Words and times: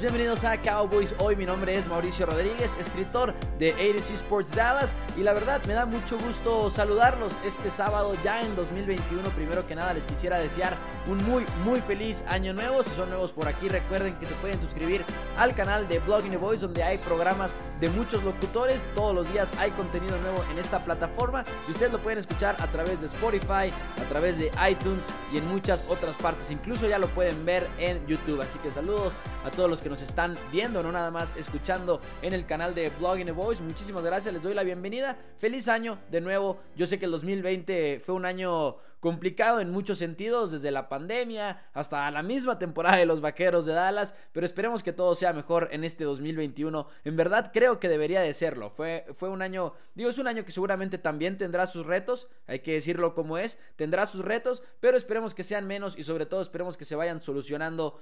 Bienvenidos 0.00 0.44
a 0.44 0.56
Cowboys. 0.60 1.14
Hoy 1.18 1.34
mi 1.34 1.44
nombre 1.44 1.74
es 1.74 1.86
Mauricio 1.86 2.24
Rodríguez, 2.24 2.76
escritor 2.78 3.34
de 3.58 3.72
ADC 3.72 4.14
Sports 4.14 4.50
Dallas 4.52 4.94
y 5.16 5.22
la 5.22 5.32
verdad 5.32 5.60
me 5.66 5.74
da 5.74 5.84
mucho 5.84 6.16
gusto 6.18 6.70
saludarlos 6.70 7.32
este 7.44 7.70
sábado 7.70 8.14
ya 8.22 8.40
en 8.42 8.54
2021. 8.54 9.28
Primero 9.30 9.66
que 9.66 9.74
nada 9.74 9.92
les 9.92 10.04
quisiera 10.06 10.38
desear 10.38 10.76
un 11.08 11.18
muy 11.24 11.44
muy 11.64 11.80
feliz 11.80 12.22
año 12.28 12.52
nuevo. 12.52 12.82
Si 12.82 12.90
son 12.90 13.08
nuevos 13.08 13.32
por 13.32 13.48
aquí 13.48 13.68
recuerden 13.68 14.14
que 14.18 14.26
se 14.26 14.34
pueden 14.34 14.60
suscribir 14.60 15.04
al 15.36 15.54
canal 15.54 15.88
de 15.88 15.98
Blogging 15.98 16.30
the 16.30 16.36
Voice 16.36 16.64
donde 16.64 16.82
hay 16.82 16.98
programas 16.98 17.52
de 17.80 17.88
muchos 17.88 18.22
locutores. 18.22 18.80
Todos 18.94 19.14
los 19.14 19.32
días 19.32 19.50
hay 19.58 19.70
contenido 19.72 20.16
nuevo 20.18 20.44
en 20.52 20.58
esta 20.58 20.84
plataforma 20.84 21.44
y 21.66 21.72
ustedes 21.72 21.90
lo 21.90 21.98
pueden 21.98 22.18
escuchar 22.18 22.56
a 22.60 22.66
través 22.68 23.00
de 23.00 23.06
Spotify, 23.06 23.72
a 23.98 24.08
través 24.08 24.38
de 24.38 24.50
iTunes 24.70 25.02
y 25.32 25.38
en 25.38 25.48
muchas 25.48 25.84
otras 25.88 26.14
partes. 26.16 26.50
Incluso 26.50 26.86
ya 26.86 26.98
lo 26.98 27.08
pueden 27.08 27.44
ver 27.44 27.68
en 27.78 28.06
YouTube. 28.06 28.40
Así 28.42 28.58
que 28.60 28.70
saludos 28.70 29.14
a 29.44 29.50
todos 29.50 29.69
los 29.70 29.80
que 29.80 29.88
nos 29.88 30.02
están 30.02 30.36
viendo, 30.50 30.82
no 30.82 30.90
nada 30.90 31.10
más 31.12 31.36
escuchando 31.36 32.00
en 32.22 32.32
el 32.32 32.44
canal 32.44 32.74
de 32.74 32.90
Blogging 32.90 33.26
the 33.26 33.32
Voice. 33.32 33.62
Muchísimas 33.62 34.02
gracias, 34.02 34.34
les 34.34 34.42
doy 34.42 34.52
la 34.52 34.64
bienvenida. 34.64 35.16
Feliz 35.38 35.68
año 35.68 35.98
de 36.10 36.20
nuevo. 36.20 36.58
Yo 36.76 36.86
sé 36.86 36.98
que 36.98 37.04
el 37.04 37.12
2020 37.12 38.02
fue 38.04 38.16
un 38.16 38.26
año 38.26 38.76
complicado 38.98 39.60
en 39.60 39.70
muchos 39.70 39.98
sentidos, 39.98 40.52
desde 40.52 40.70
la 40.70 40.88
pandemia 40.88 41.62
hasta 41.72 42.10
la 42.10 42.22
misma 42.22 42.58
temporada 42.58 42.98
de 42.98 43.06
los 43.06 43.20
Vaqueros 43.20 43.64
de 43.64 43.72
Dallas, 43.72 44.14
pero 44.32 44.44
esperemos 44.44 44.82
que 44.82 44.92
todo 44.92 45.14
sea 45.14 45.32
mejor 45.32 45.68
en 45.72 45.84
este 45.84 46.04
2021. 46.04 46.86
En 47.04 47.16
verdad 47.16 47.50
creo 47.52 47.80
que 47.80 47.88
debería 47.88 48.20
de 48.20 48.34
serlo. 48.34 48.70
Fue, 48.70 49.06
fue 49.14 49.30
un 49.30 49.40
año, 49.40 49.72
digo, 49.94 50.10
es 50.10 50.18
un 50.18 50.26
año 50.26 50.44
que 50.44 50.52
seguramente 50.52 50.98
también 50.98 51.38
tendrá 51.38 51.66
sus 51.66 51.86
retos, 51.86 52.28
hay 52.46 52.58
que 52.58 52.74
decirlo 52.74 53.14
como 53.14 53.38
es, 53.38 53.58
tendrá 53.76 54.04
sus 54.04 54.24
retos, 54.24 54.62
pero 54.80 54.96
esperemos 54.96 55.34
que 55.34 55.44
sean 55.44 55.66
menos 55.66 55.96
y 55.96 56.04
sobre 56.04 56.26
todo 56.26 56.42
esperemos 56.42 56.76
que 56.76 56.84
se 56.84 56.96
vayan 56.96 57.22
solucionando 57.22 58.00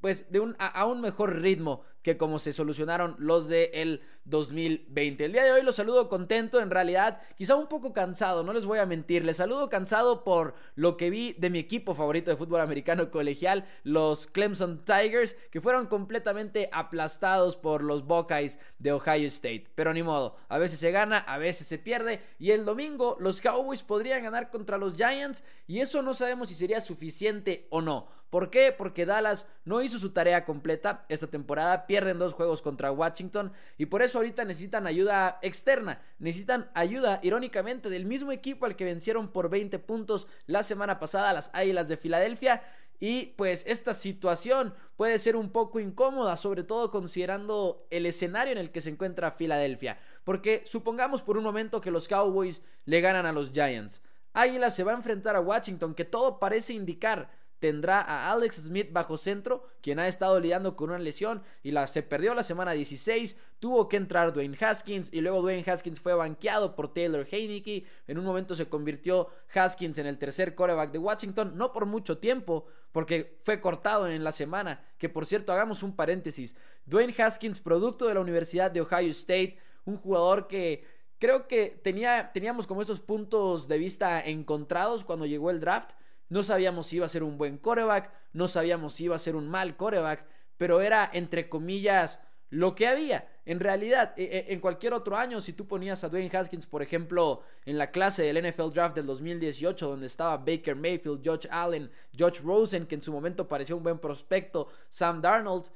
pues 0.00 0.30
de 0.30 0.40
un, 0.40 0.56
a, 0.58 0.86
un 0.86 1.00
mejor 1.00 1.40
ritmo 1.40 1.82
que 2.02 2.16
como 2.16 2.38
se 2.38 2.52
solucionaron 2.52 3.16
los 3.18 3.48
de 3.48 3.70
el 3.74 4.02
2020. 4.24 5.24
El 5.24 5.32
día 5.32 5.44
de 5.44 5.52
hoy 5.52 5.62
los 5.62 5.74
saludo 5.74 6.08
contento, 6.08 6.60
en 6.60 6.70
realidad, 6.70 7.20
quizá 7.36 7.56
un 7.56 7.66
poco 7.66 7.92
cansado, 7.92 8.42
no 8.42 8.52
les 8.52 8.64
voy 8.64 8.78
a 8.78 8.86
mentir, 8.86 9.24
les 9.24 9.38
saludo 9.38 9.68
cansado 9.68 10.22
por 10.22 10.54
lo 10.74 10.96
que 10.96 11.10
vi 11.10 11.32
de 11.34 11.50
mi 11.50 11.58
equipo 11.58 11.94
favorito 11.94 12.30
de 12.30 12.36
fútbol 12.36 12.60
americano 12.60 13.10
colegial, 13.10 13.66
los 13.82 14.26
Clemson 14.26 14.84
Tigers, 14.84 15.34
que 15.50 15.60
fueron 15.60 15.86
completamente 15.86 16.68
aplastados 16.72 17.56
por 17.56 17.82
los 17.82 18.06
Buckeyes 18.06 18.58
de 18.78 18.92
Ohio 18.92 19.26
State. 19.26 19.66
Pero 19.74 19.92
ni 19.92 20.02
modo, 20.02 20.36
a 20.48 20.58
veces 20.58 20.78
se 20.78 20.90
gana, 20.90 21.18
a 21.18 21.38
veces 21.38 21.66
se 21.66 21.78
pierde, 21.78 22.20
y 22.38 22.52
el 22.52 22.64
domingo 22.64 23.16
los 23.20 23.40
Cowboys 23.40 23.82
podrían 23.82 24.22
ganar 24.22 24.50
contra 24.50 24.78
los 24.78 24.94
Giants, 24.94 25.42
y 25.66 25.80
eso 25.80 26.02
no 26.02 26.14
sabemos 26.14 26.48
si 26.48 26.54
sería 26.54 26.80
suficiente 26.80 27.66
o 27.70 27.80
no. 27.80 28.17
¿Por 28.30 28.50
qué? 28.50 28.74
Porque 28.76 29.06
Dallas 29.06 29.46
no 29.64 29.80
hizo 29.80 29.98
su 29.98 30.10
tarea 30.10 30.44
completa 30.44 31.06
esta 31.08 31.26
temporada, 31.26 31.86
pierden 31.86 32.18
dos 32.18 32.34
juegos 32.34 32.60
contra 32.60 32.92
Washington 32.92 33.52
y 33.78 33.86
por 33.86 34.02
eso 34.02 34.18
ahorita 34.18 34.44
necesitan 34.44 34.86
ayuda 34.86 35.38
externa, 35.42 36.02
necesitan 36.18 36.70
ayuda 36.74 37.20
irónicamente 37.22 37.88
del 37.88 38.04
mismo 38.04 38.30
equipo 38.32 38.66
al 38.66 38.76
que 38.76 38.84
vencieron 38.84 39.28
por 39.28 39.48
20 39.48 39.78
puntos 39.78 40.26
la 40.46 40.62
semana 40.62 40.98
pasada 40.98 41.32
las 41.32 41.50
Águilas 41.54 41.88
de 41.88 41.96
Filadelfia 41.96 42.62
y 43.00 43.26
pues 43.36 43.64
esta 43.66 43.94
situación 43.94 44.74
puede 44.96 45.18
ser 45.18 45.36
un 45.36 45.50
poco 45.50 45.78
incómoda, 45.78 46.36
sobre 46.36 46.64
todo 46.64 46.90
considerando 46.90 47.86
el 47.90 48.06
escenario 48.06 48.52
en 48.52 48.58
el 48.58 48.72
que 48.72 48.80
se 48.80 48.90
encuentra 48.90 49.30
Filadelfia. 49.30 49.98
Porque 50.24 50.64
supongamos 50.66 51.22
por 51.22 51.38
un 51.38 51.44
momento 51.44 51.80
que 51.80 51.92
los 51.92 52.08
Cowboys 52.08 52.62
le 52.84 53.00
ganan 53.00 53.24
a 53.24 53.32
los 53.32 53.52
Giants. 53.52 54.02
Águilas 54.32 54.74
se 54.74 54.84
va 54.84 54.92
a 54.92 54.96
enfrentar 54.96 55.36
a 55.36 55.40
Washington, 55.40 55.94
que 55.94 56.04
todo 56.04 56.38
parece 56.38 56.74
indicar 56.74 57.30
tendrá 57.58 58.00
a 58.00 58.30
Alex 58.32 58.56
Smith 58.56 58.92
bajo 58.92 59.16
centro, 59.16 59.66
quien 59.80 59.98
ha 59.98 60.06
estado 60.06 60.38
lidiando 60.40 60.76
con 60.76 60.90
una 60.90 60.98
lesión 60.98 61.42
y 61.62 61.72
la, 61.72 61.86
se 61.86 62.02
perdió 62.02 62.34
la 62.34 62.42
semana 62.42 62.72
16. 62.72 63.36
Tuvo 63.58 63.88
que 63.88 63.96
entrar 63.96 64.32
Dwayne 64.32 64.56
Haskins 64.60 65.12
y 65.12 65.20
luego 65.20 65.42
Dwayne 65.42 65.68
Haskins 65.68 66.00
fue 66.00 66.14
banqueado 66.14 66.74
por 66.74 66.92
Taylor 66.92 67.26
Heineke. 67.30 67.84
En 68.06 68.18
un 68.18 68.24
momento 68.24 68.54
se 68.54 68.68
convirtió 68.68 69.28
Haskins 69.54 69.98
en 69.98 70.06
el 70.06 70.18
tercer 70.18 70.54
coreback 70.54 70.92
de 70.92 70.98
Washington, 70.98 71.52
no 71.56 71.72
por 71.72 71.86
mucho 71.86 72.18
tiempo, 72.18 72.66
porque 72.92 73.38
fue 73.42 73.60
cortado 73.60 74.08
en 74.08 74.24
la 74.24 74.32
semana. 74.32 74.84
Que 74.98 75.08
por 75.08 75.26
cierto, 75.26 75.52
hagamos 75.52 75.82
un 75.82 75.96
paréntesis. 75.96 76.56
Dwayne 76.86 77.14
Haskins, 77.18 77.60
producto 77.60 78.06
de 78.06 78.14
la 78.14 78.20
Universidad 78.20 78.70
de 78.70 78.80
Ohio 78.80 79.10
State, 79.10 79.58
un 79.84 79.96
jugador 79.96 80.46
que 80.46 80.84
creo 81.18 81.48
que 81.48 81.80
tenía, 81.82 82.30
teníamos 82.32 82.66
como 82.66 82.82
estos 82.82 83.00
puntos 83.00 83.68
de 83.68 83.78
vista 83.78 84.20
encontrados 84.20 85.04
cuando 85.04 85.26
llegó 85.26 85.50
el 85.50 85.60
draft 85.60 85.90
no 86.28 86.42
sabíamos 86.42 86.86
si 86.86 86.96
iba 86.96 87.06
a 87.06 87.08
ser 87.08 87.22
un 87.22 87.38
buen 87.38 87.58
coreback, 87.58 88.10
no 88.32 88.48
sabíamos 88.48 88.94
si 88.94 89.04
iba 89.04 89.16
a 89.16 89.18
ser 89.18 89.36
un 89.36 89.48
mal 89.48 89.76
coreback, 89.76 90.24
pero 90.56 90.80
era 90.80 91.08
entre 91.12 91.48
comillas 91.48 92.20
lo 92.50 92.74
que 92.74 92.86
había. 92.86 93.28
En 93.44 93.60
realidad, 93.60 94.14
e, 94.16 94.24
e, 94.24 94.52
en 94.52 94.60
cualquier 94.60 94.94
otro 94.94 95.16
año, 95.16 95.40
si 95.40 95.52
tú 95.52 95.66
ponías 95.66 96.02
a 96.04 96.08
Dwayne 96.08 96.34
Haskins, 96.34 96.66
por 96.66 96.82
ejemplo, 96.82 97.42
en 97.64 97.78
la 97.78 97.90
clase 97.90 98.22
del 98.22 98.42
NFL 98.46 98.72
Draft 98.72 98.96
del 98.96 99.06
2018, 99.06 99.88
donde 99.88 100.06
estaba 100.06 100.36
Baker 100.36 100.76
Mayfield, 100.76 101.22
Josh 101.24 101.46
Allen, 101.50 101.90
Josh 102.18 102.40
Rosen, 102.40 102.86
que 102.86 102.94
en 102.94 103.02
su 103.02 103.12
momento 103.12 103.48
parecía 103.48 103.76
un 103.76 103.82
buen 103.82 103.98
prospecto, 103.98 104.68
Sam 104.88 105.20
Darnold, 105.20 105.66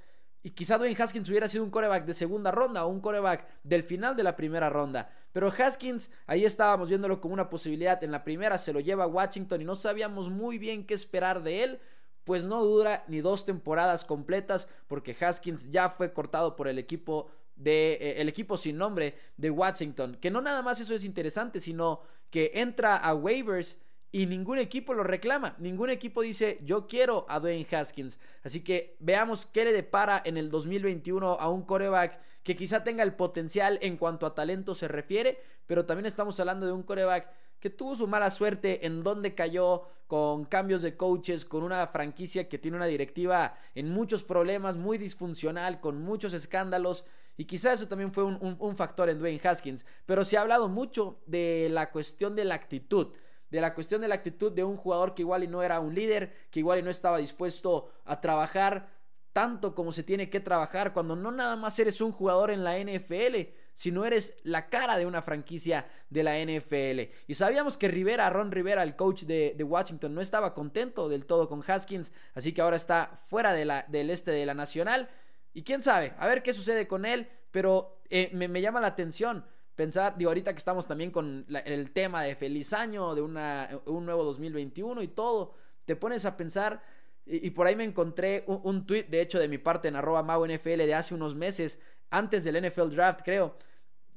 y 0.43 0.51
quizá 0.51 0.77
Dwayne 0.77 1.01
Haskins 1.01 1.29
hubiera 1.29 1.47
sido 1.47 1.63
un 1.63 1.71
coreback 1.71 2.05
de 2.05 2.15
segunda 2.15 2.51
ronda 2.51 2.85
o 2.85 2.89
un 2.89 3.01
coreback 3.01 3.47
del 3.63 3.85
final 3.85 4.17
de 4.17 4.25
la 4.25 4.35
primera 4.35 4.69
ronda. 4.69 5.09
Pero 5.33 5.53
Haskins, 5.57 6.11
ahí 6.27 6.45
estábamos 6.45 6.89
viéndolo 6.89 7.21
como 7.21 7.35
una 7.35 7.49
posibilidad. 7.49 8.03
En 8.05 8.13
la 8.13 8.25
primera 8.25 8.59
se 8.59 8.73
lo 8.73 8.81
lleva 8.81 9.05
a 9.05 9.09
Washington 9.09 9.63
y 9.63 9.65
no 9.65 9.75
sabíamos 9.75 10.31
muy 10.31 10.59
bien 10.59 10.87
qué 10.87 10.95
esperar 10.95 11.43
de 11.43 11.65
él. 11.65 11.81
Pues 12.25 12.45
no 12.45 12.63
dura 12.63 13.05
ni 13.09 13.21
dos 13.21 13.45
temporadas 13.45 14.05
completas 14.05 14.69
porque 14.87 15.17
Haskins 15.19 15.71
ya 15.71 15.91
fue 15.91 16.13
cortado 16.13 16.55
por 16.55 16.69
el 16.69 16.79
equipo 16.79 17.31
de 17.57 17.95
eh, 17.95 18.21
el 18.21 18.29
equipo 18.29 18.57
sin 18.57 18.77
nombre 18.77 19.17
de 19.37 19.51
Washington. 19.51 20.17
Que 20.21 20.31
no 20.31 20.41
nada 20.41 20.63
más 20.63 20.81
eso 20.81 20.95
es 20.95 21.05
interesante, 21.05 21.59
sino 21.61 22.01
que 22.31 22.53
entra 22.55 22.97
a 22.97 23.15
waivers 23.15 23.79
y 24.13 24.27
ningún 24.27 24.59
equipo 24.59 24.93
lo 24.93 25.03
reclama. 25.03 25.57
Ningún 25.59 25.89
equipo 25.89 26.21
dice, 26.21 26.59
yo 26.63 26.87
quiero 26.87 27.25
a 27.31 27.41
Dwayne 27.41 27.67
Haskins. 27.73 28.21
Así 28.45 28.63
que 28.63 28.95
veamos 29.01 29.47
qué 29.47 29.65
le 29.65 29.73
depara 29.73 30.21
en 30.25 30.37
el 30.37 30.51
2021 30.51 31.39
a 31.41 31.49
un 31.49 31.63
coreback 31.63 32.21
que 32.43 32.55
quizá 32.55 32.85
tenga 32.85 33.03
el 33.03 33.15
potencial 33.15 33.79
en 33.81 33.97
cuanto 33.97 34.27
a 34.27 34.35
talento 34.35 34.75
se 34.75 34.87
refiere, 34.87 35.41
pero 35.67 35.87
también 35.87 36.07
estamos 36.07 36.39
hablando 36.41 36.67
de 36.67 36.73
un 36.73 36.83
coreback 36.83 37.31
que 37.59 37.71
tuvo 37.71 37.95
su 37.95 38.07
mala 38.07 38.31
suerte 38.31 38.85
en 38.85 39.03
donde 39.03 39.35
cayó 39.35 39.83
con 40.09 40.45
cambios 40.45 40.83
de 40.83 40.97
coaches, 40.97 41.45
con 41.47 41.63
una 41.63 41.87
franquicia 41.87 42.49
que 42.49 42.59
tiene 42.59 42.77
una 42.77 42.87
directiva 42.87 43.57
en 43.75 43.89
muchos 43.89 44.25
problemas, 44.25 44.77
muy 44.77 44.99
disfuncional, 44.99 45.81
con 45.81 46.03
muchos 46.03 46.35
escándalos. 46.35 47.05
Y 47.39 47.47
quizá 47.47 47.73
eso 47.73 47.89
también 47.89 48.13
fue 48.13 48.25
un, 48.25 48.57
un 48.59 48.77
factor 48.77 49.09
en 49.09 49.21
Dwayne 49.21 49.41
Haskins. 49.43 49.87
Pero 50.05 50.25
se 50.25 50.37
ha 50.37 50.43
hablado 50.43 50.69
mucho 50.69 51.23
de 51.25 51.69
la 51.71 51.91
cuestión 51.91 52.37
de 52.37 52.45
la 52.45 52.57
actitud 52.57 53.13
de 53.53 53.61
la 53.61 53.75
cuestión 53.75 54.01
de 54.01 54.09
la 54.09 54.15
actitud 54.15 54.51
de 54.51 54.65
un 54.65 54.79
jugador 54.79 55.15
que 55.15 55.21
igual 55.21 55.45
y 55.45 55.47
no 55.47 55.63
era 55.63 55.79
un 55.79 55.95
líder, 55.95 56.33
que 56.51 56.61
igual 56.61 56.79
y 56.79 56.83
no 56.83 56.89
estaba 56.89 57.19
dispuesto 57.19 57.93
a 58.07 58.19
trabajar 58.19 58.89
tanto 59.35 59.75
como 59.75 59.93
se 59.93 60.03
tiene 60.03 60.31
que 60.31 60.41
trabajar 60.41 60.95
cuando 60.95 61.17
no 61.17 61.31
nada 61.31 61.55
más 61.57 61.79
eres 61.79 62.01
un 62.01 62.13
jugador 62.13 62.51
en 62.51 62.65
la 62.65 62.79
NFL, 62.79 63.53
sino 63.75 64.07
eres 64.07 64.35
la 64.43 64.71
cara 64.71 64.97
de 64.97 65.05
una 65.05 65.21
franquicia 65.21 65.87
de 66.09 66.23
la 66.23 66.39
NFL. 66.39 67.13
Y 67.27 67.35
sabíamos 67.35 67.77
que 67.77 67.89
Rivera, 67.89 68.31
Ron 68.31 68.53
Rivera, 68.53 68.83
el 68.83 68.97
coach 68.97 69.25
de, 69.25 69.55
Washington, 69.63 70.15
no 70.15 70.23
estaba 70.23 70.55
contento 70.55 71.11
del 71.11 71.27
todo 71.27 71.47
con 71.47 71.63
Haskins, 71.67 72.11
así 72.35 72.55
que 72.55 72.63
ahora 72.63 72.77
está 72.77 73.21
fuera 73.29 73.53
de 73.53 73.85
del 73.89 74.09
este 74.09 74.31
de 74.31 74.47
la 74.47 74.55
Nacional. 74.55 75.11
Y 75.53 75.63
quién 75.63 75.83
sabe, 75.83 76.15
a 76.19 76.27
ver 76.27 76.43
qué 76.43 76.55
sucede 76.55 76.87
con 76.87 77.05
él, 77.05 77.29
pero 77.51 78.01
eh, 78.09 78.31
me, 78.33 78.63
llama 78.63 78.81
la 78.81 78.89
atención 78.89 79.45
pensar, 79.83 80.17
digo, 80.17 80.31
ahorita 80.31 80.53
que 80.53 80.59
estamos 80.59 80.87
también 80.87 81.11
con 81.11 81.45
el 81.65 81.91
tema 81.91 82.23
de 82.23 82.37
feliz 82.37 82.73
año, 82.73 83.17
de 83.17 83.23
un 83.23 84.07
nuevo 84.07 84.23
2021 84.23 85.03
y 85.03 85.09
todo, 85.09 85.55
te 85.85 85.97
pones 85.97 86.25
a 86.25 86.37
pensar, 86.37 86.81
y, 87.27 87.51
por 87.51 87.67
ahí 87.67 87.75
me 87.75 87.83
encontré 87.83 88.45
un, 88.47 88.61
un, 88.63 88.87
tweet, 88.87 89.09
de 89.09 89.21
hecho, 89.21 89.41
de 89.41 89.49
mi 89.49 89.59
parte 89.59 89.89
en 89.89 89.97
arroba 89.97 90.23
NFL 90.23 90.77
de 90.77 90.95
hace 90.95 91.17
unos 91.17 91.35
meses, 91.35 91.81
antes 92.11 92.45
del 92.45 92.65
NFL 92.65 92.91
Draft, 92.91 93.23
creo, 93.25 93.57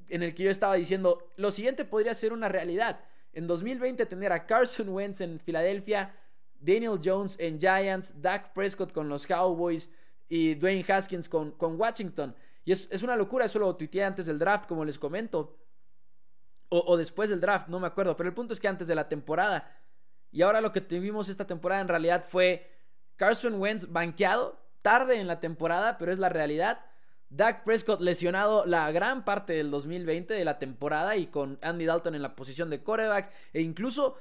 en 0.07 0.21
el 0.21 0.35
que 0.35 0.43
yo 0.43 0.51
estaba 0.51 0.75
diciendo, 0.75 1.33
lo 1.35 1.49
siguiente 1.49 1.83
podría 1.83 2.13
ser 2.13 2.31
una 2.31 2.47
realidad. 2.47 2.99
En 3.33 3.47
2020 3.47 4.05
tener 4.05 4.31
a 4.33 4.45
Carson 4.45 4.89
Wentz 4.89 5.21
en 5.21 5.39
Filadelfia, 5.39 6.15
Daniel 6.59 7.01
Jones 7.03 7.37
en 7.39 7.59
Giants, 7.59 8.13
Dak 8.21 8.53
Prescott 8.53 8.93
con 8.93 9.09
los 9.09 9.25
Cowboys 9.25 9.89
y 10.29 10.53
Dwayne 10.53 10.85
Haskins 10.87 11.27
con, 11.27 11.53
con 11.53 11.79
Washington. 11.79 12.35
Y 12.65 12.71
es, 12.71 13.03
una 13.03 13.15
locura, 13.15 13.45
eso 13.45 13.59
lo 13.59 13.75
tuiteé 13.75 14.03
antes 14.03 14.25
del 14.25 14.39
draft, 14.39 14.67
como 14.67 14.83
les 14.83 14.97
comento. 14.97 15.57
O, 16.69 16.97
después 16.97 17.29
del 17.29 17.39
draft, 17.39 17.69
no 17.69 17.79
me 17.79 17.87
acuerdo. 17.87 18.17
Pero 18.17 18.27
el 18.27 18.35
punto 18.35 18.53
es 18.53 18.59
que 18.59 18.67
antes 18.67 18.87
de 18.87 18.95
la 18.95 19.07
temporada. 19.07 19.71
Y 20.31 20.41
ahora 20.41 20.59
lo 20.59 20.71
que 20.71 20.81
tuvimos 20.81 21.29
esta 21.29 21.45
temporada 21.45 21.79
en 21.79 21.87
realidad 21.87 22.25
fue 22.27 22.69
Carson 23.15 23.61
Wentz 23.61 23.89
banqueado, 23.89 24.59
tarde 24.81 25.19
en 25.19 25.27
la 25.27 25.39
temporada, 25.39 25.97
pero 25.97 26.11
es 26.11 26.17
la 26.17 26.27
realidad. 26.27 26.83
Dak 27.29 27.63
Prescott 27.63 28.01
lesionado 28.01 28.65
la 28.65 28.91
gran 28.91 29.25
parte 29.25 29.53
del 29.53 29.71
2020 29.71 30.33
de 30.33 30.45
la 30.45 30.57
temporada 30.57 31.15
y 31.15 31.27
con 31.27 31.59
Andy 31.61 31.85
Dalton 31.85 32.15
en 32.15 32.21
la 32.21 32.35
posición 32.35 32.69
de 32.69 32.81
quarterback. 32.81 33.31
E 33.53 33.61
incluso 33.61 34.17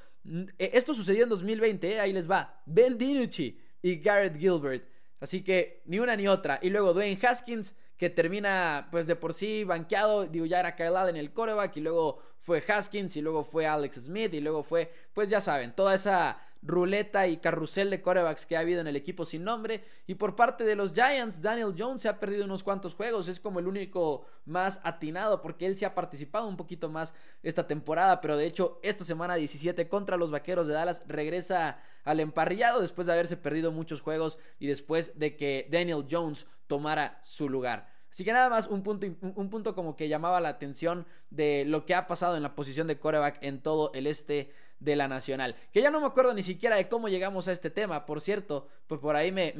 e, 0.58 0.70
esto 0.72 0.94
sucedió 0.94 1.24
en 1.24 1.30
2020, 1.30 1.92
¿eh? 1.94 2.00
ahí 2.00 2.12
les 2.12 2.30
va. 2.30 2.62
Ben 2.66 2.96
DiNucci 2.98 3.58
y 3.82 3.96
Garrett 3.96 4.36
Gilbert. 4.36 4.88
Así 5.20 5.42
que 5.42 5.82
ni 5.86 5.98
una 5.98 6.16
ni 6.16 6.28
otra. 6.28 6.58
Y 6.62 6.70
luego 6.70 6.92
Dwayne 6.92 7.18
Haskins, 7.26 7.74
que 7.96 8.10
termina 8.10 8.88
pues 8.90 9.06
de 9.06 9.16
por 9.16 9.34
sí 9.34 9.64
banqueado. 9.64 10.26
Digo, 10.26 10.46
ya 10.46 10.60
era 10.60 10.76
Kyle 10.76 11.08
en 11.08 11.16
el 11.16 11.32
quarterback 11.32 11.76
y 11.76 11.80
luego 11.80 12.20
fue 12.40 12.62
Haskins 12.66 13.16
y 13.16 13.22
luego 13.22 13.44
fue 13.44 13.66
Alex 13.66 14.04
Smith 14.04 14.34
y 14.34 14.40
luego 14.40 14.62
fue, 14.62 14.92
pues 15.12 15.30
ya 15.30 15.40
saben, 15.40 15.74
toda 15.74 15.94
esa 15.94 16.38
ruleta 16.64 17.26
y 17.26 17.36
carrusel 17.36 17.90
de 17.90 18.00
corebacks 18.00 18.46
que 18.46 18.56
ha 18.56 18.60
habido 18.60 18.80
en 18.80 18.86
el 18.86 18.96
equipo 18.96 19.26
sin 19.26 19.44
nombre. 19.44 19.84
Y 20.06 20.14
por 20.14 20.34
parte 20.34 20.64
de 20.64 20.74
los 20.74 20.92
Giants, 20.92 21.42
Daniel 21.42 21.74
Jones 21.76 22.02
se 22.02 22.08
ha 22.08 22.18
perdido 22.18 22.44
unos 22.44 22.62
cuantos 22.62 22.94
juegos. 22.94 23.28
Es 23.28 23.38
como 23.38 23.58
el 23.58 23.68
único 23.68 24.26
más 24.46 24.80
atinado 24.82 25.42
porque 25.42 25.66
él 25.66 25.76
se 25.76 25.86
ha 25.86 25.94
participado 25.94 26.48
un 26.48 26.56
poquito 26.56 26.88
más 26.88 27.12
esta 27.42 27.66
temporada. 27.66 28.20
Pero 28.20 28.36
de 28.36 28.46
hecho, 28.46 28.80
esta 28.82 29.04
semana 29.04 29.34
17 29.34 29.88
contra 29.88 30.16
los 30.16 30.30
Vaqueros 30.30 30.66
de 30.66 30.74
Dallas 30.74 31.02
regresa 31.06 31.78
al 32.04 32.20
emparrillado 32.20 32.80
después 32.80 33.06
de 33.06 33.12
haberse 33.12 33.36
perdido 33.36 33.72
muchos 33.72 34.00
juegos 34.00 34.38
y 34.58 34.66
después 34.66 35.18
de 35.18 35.36
que 35.36 35.68
Daniel 35.70 36.06
Jones 36.10 36.46
tomara 36.66 37.20
su 37.24 37.48
lugar. 37.48 37.92
Así 38.10 38.24
que 38.24 38.32
nada 38.32 38.48
más 38.48 38.68
un 38.68 38.84
punto, 38.84 39.08
un 39.22 39.50
punto 39.50 39.74
como 39.74 39.96
que 39.96 40.08
llamaba 40.08 40.40
la 40.40 40.48
atención 40.48 41.04
de 41.30 41.64
lo 41.64 41.84
que 41.84 41.96
ha 41.96 42.06
pasado 42.06 42.36
en 42.36 42.44
la 42.44 42.54
posición 42.54 42.86
de 42.86 42.98
coreback 42.98 43.38
en 43.42 43.60
todo 43.60 43.90
el 43.92 44.06
este 44.06 44.52
de 44.78 44.96
la 44.96 45.08
Nacional. 45.08 45.56
Que 45.72 45.82
ya 45.82 45.90
no 45.90 46.00
me 46.00 46.06
acuerdo 46.06 46.32
ni 46.34 46.42
siquiera 46.42 46.76
de 46.76 46.88
cómo 46.88 47.08
llegamos 47.08 47.48
a 47.48 47.52
este 47.52 47.70
tema, 47.70 48.06
por 48.06 48.20
cierto, 48.20 48.68
pues 48.86 49.00
por 49.00 49.16
ahí 49.16 49.32
me, 49.32 49.52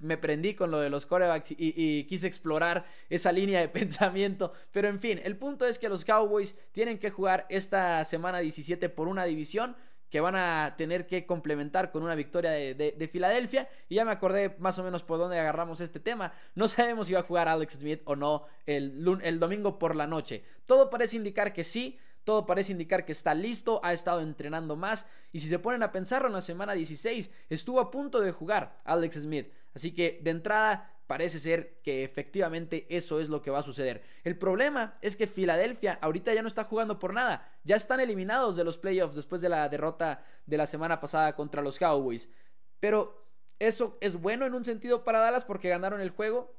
me, 0.00 0.16
prendí 0.16 0.54
con 0.54 0.70
lo 0.70 0.80
de 0.80 0.90
los 0.90 1.06
corebacks 1.06 1.52
y, 1.52 1.56
y, 1.58 2.04
quise 2.06 2.26
explorar 2.26 2.86
esa 3.08 3.30
línea 3.30 3.60
de 3.60 3.68
pensamiento. 3.68 4.52
Pero 4.72 4.88
en 4.88 4.98
fin, 4.98 5.20
el 5.22 5.36
punto 5.36 5.66
es 5.66 5.78
que 5.78 5.88
los 5.88 6.04
Cowboys 6.04 6.56
tienen 6.72 6.98
que 6.98 7.10
jugar 7.10 7.46
esta 7.50 8.04
semana 8.04 8.38
17 8.38 8.88
por 8.88 9.08
una 9.08 9.24
división 9.24 9.76
que 10.10 10.20
van 10.20 10.36
a 10.36 10.74
tener 10.76 11.06
que 11.06 11.26
complementar 11.26 11.90
con 11.90 12.02
una 12.02 12.14
victoria 12.14 12.50
de, 12.50 13.10
Filadelfia. 13.12 13.68
Y 13.88 13.96
ya 13.96 14.04
me 14.04 14.12
acordé 14.12 14.54
más 14.58 14.78
o 14.78 14.84
menos 14.84 15.02
por 15.02 15.18
dónde 15.18 15.38
agarramos 15.38 15.80
este 15.80 16.00
tema. 16.00 16.32
No 16.54 16.68
sabemos 16.68 17.06
si 17.06 17.12
va 17.12 17.20
a 17.20 17.24
jugar 17.24 17.48
Alex 17.48 17.74
Smith 17.74 18.02
o 18.04 18.16
no 18.16 18.46
el, 18.66 19.20
el 19.22 19.38
domingo 19.38 19.78
por 19.78 19.96
la 19.96 20.06
noche. 20.06 20.44
Todo 20.66 20.90
parece 20.90 21.16
indicar 21.16 21.52
que 21.52 21.64
sí. 21.64 21.98
Todo 22.24 22.44
parece 22.44 22.72
indicar 22.72 23.04
que 23.04 23.12
está 23.12 23.34
listo, 23.34 23.78
ha 23.84 23.92
estado 23.92 24.20
entrenando 24.20 24.74
más 24.74 25.06
y 25.30 25.38
si 25.38 25.48
se 25.48 25.60
ponen 25.60 25.84
a 25.84 25.92
pensarlo 25.92 26.26
en 26.26 26.34
la 26.34 26.40
semana 26.40 26.72
16 26.72 27.30
estuvo 27.48 27.78
a 27.78 27.92
punto 27.92 28.20
de 28.20 28.32
jugar 28.32 28.80
Alex 28.82 29.22
Smith. 29.22 29.46
Así 29.76 29.92
que 29.92 30.18
de 30.24 30.30
entrada 30.32 30.95
parece 31.06 31.38
ser 31.38 31.80
que 31.82 32.04
efectivamente 32.04 32.86
eso 32.88 33.20
es 33.20 33.28
lo 33.28 33.42
que 33.42 33.50
va 33.50 33.60
a 33.60 33.62
suceder. 33.62 34.02
El 34.24 34.38
problema 34.38 34.98
es 35.02 35.16
que 35.16 35.26
Filadelfia 35.26 35.98
ahorita 36.00 36.34
ya 36.34 36.42
no 36.42 36.48
está 36.48 36.64
jugando 36.64 36.98
por 36.98 37.14
nada. 37.14 37.48
Ya 37.64 37.76
están 37.76 38.00
eliminados 38.00 38.56
de 38.56 38.64
los 38.64 38.78
playoffs 38.78 39.16
después 39.16 39.40
de 39.40 39.48
la 39.48 39.68
derrota 39.68 40.24
de 40.46 40.56
la 40.56 40.66
semana 40.66 41.00
pasada 41.00 41.34
contra 41.34 41.62
los 41.62 41.78
Cowboys. 41.78 42.28
Pero 42.80 43.26
eso 43.58 43.96
es 44.00 44.20
bueno 44.20 44.46
en 44.46 44.54
un 44.54 44.64
sentido 44.64 45.04
para 45.04 45.20
Dallas 45.20 45.44
porque 45.44 45.68
ganaron 45.68 46.00
el 46.00 46.10
juego. 46.10 46.54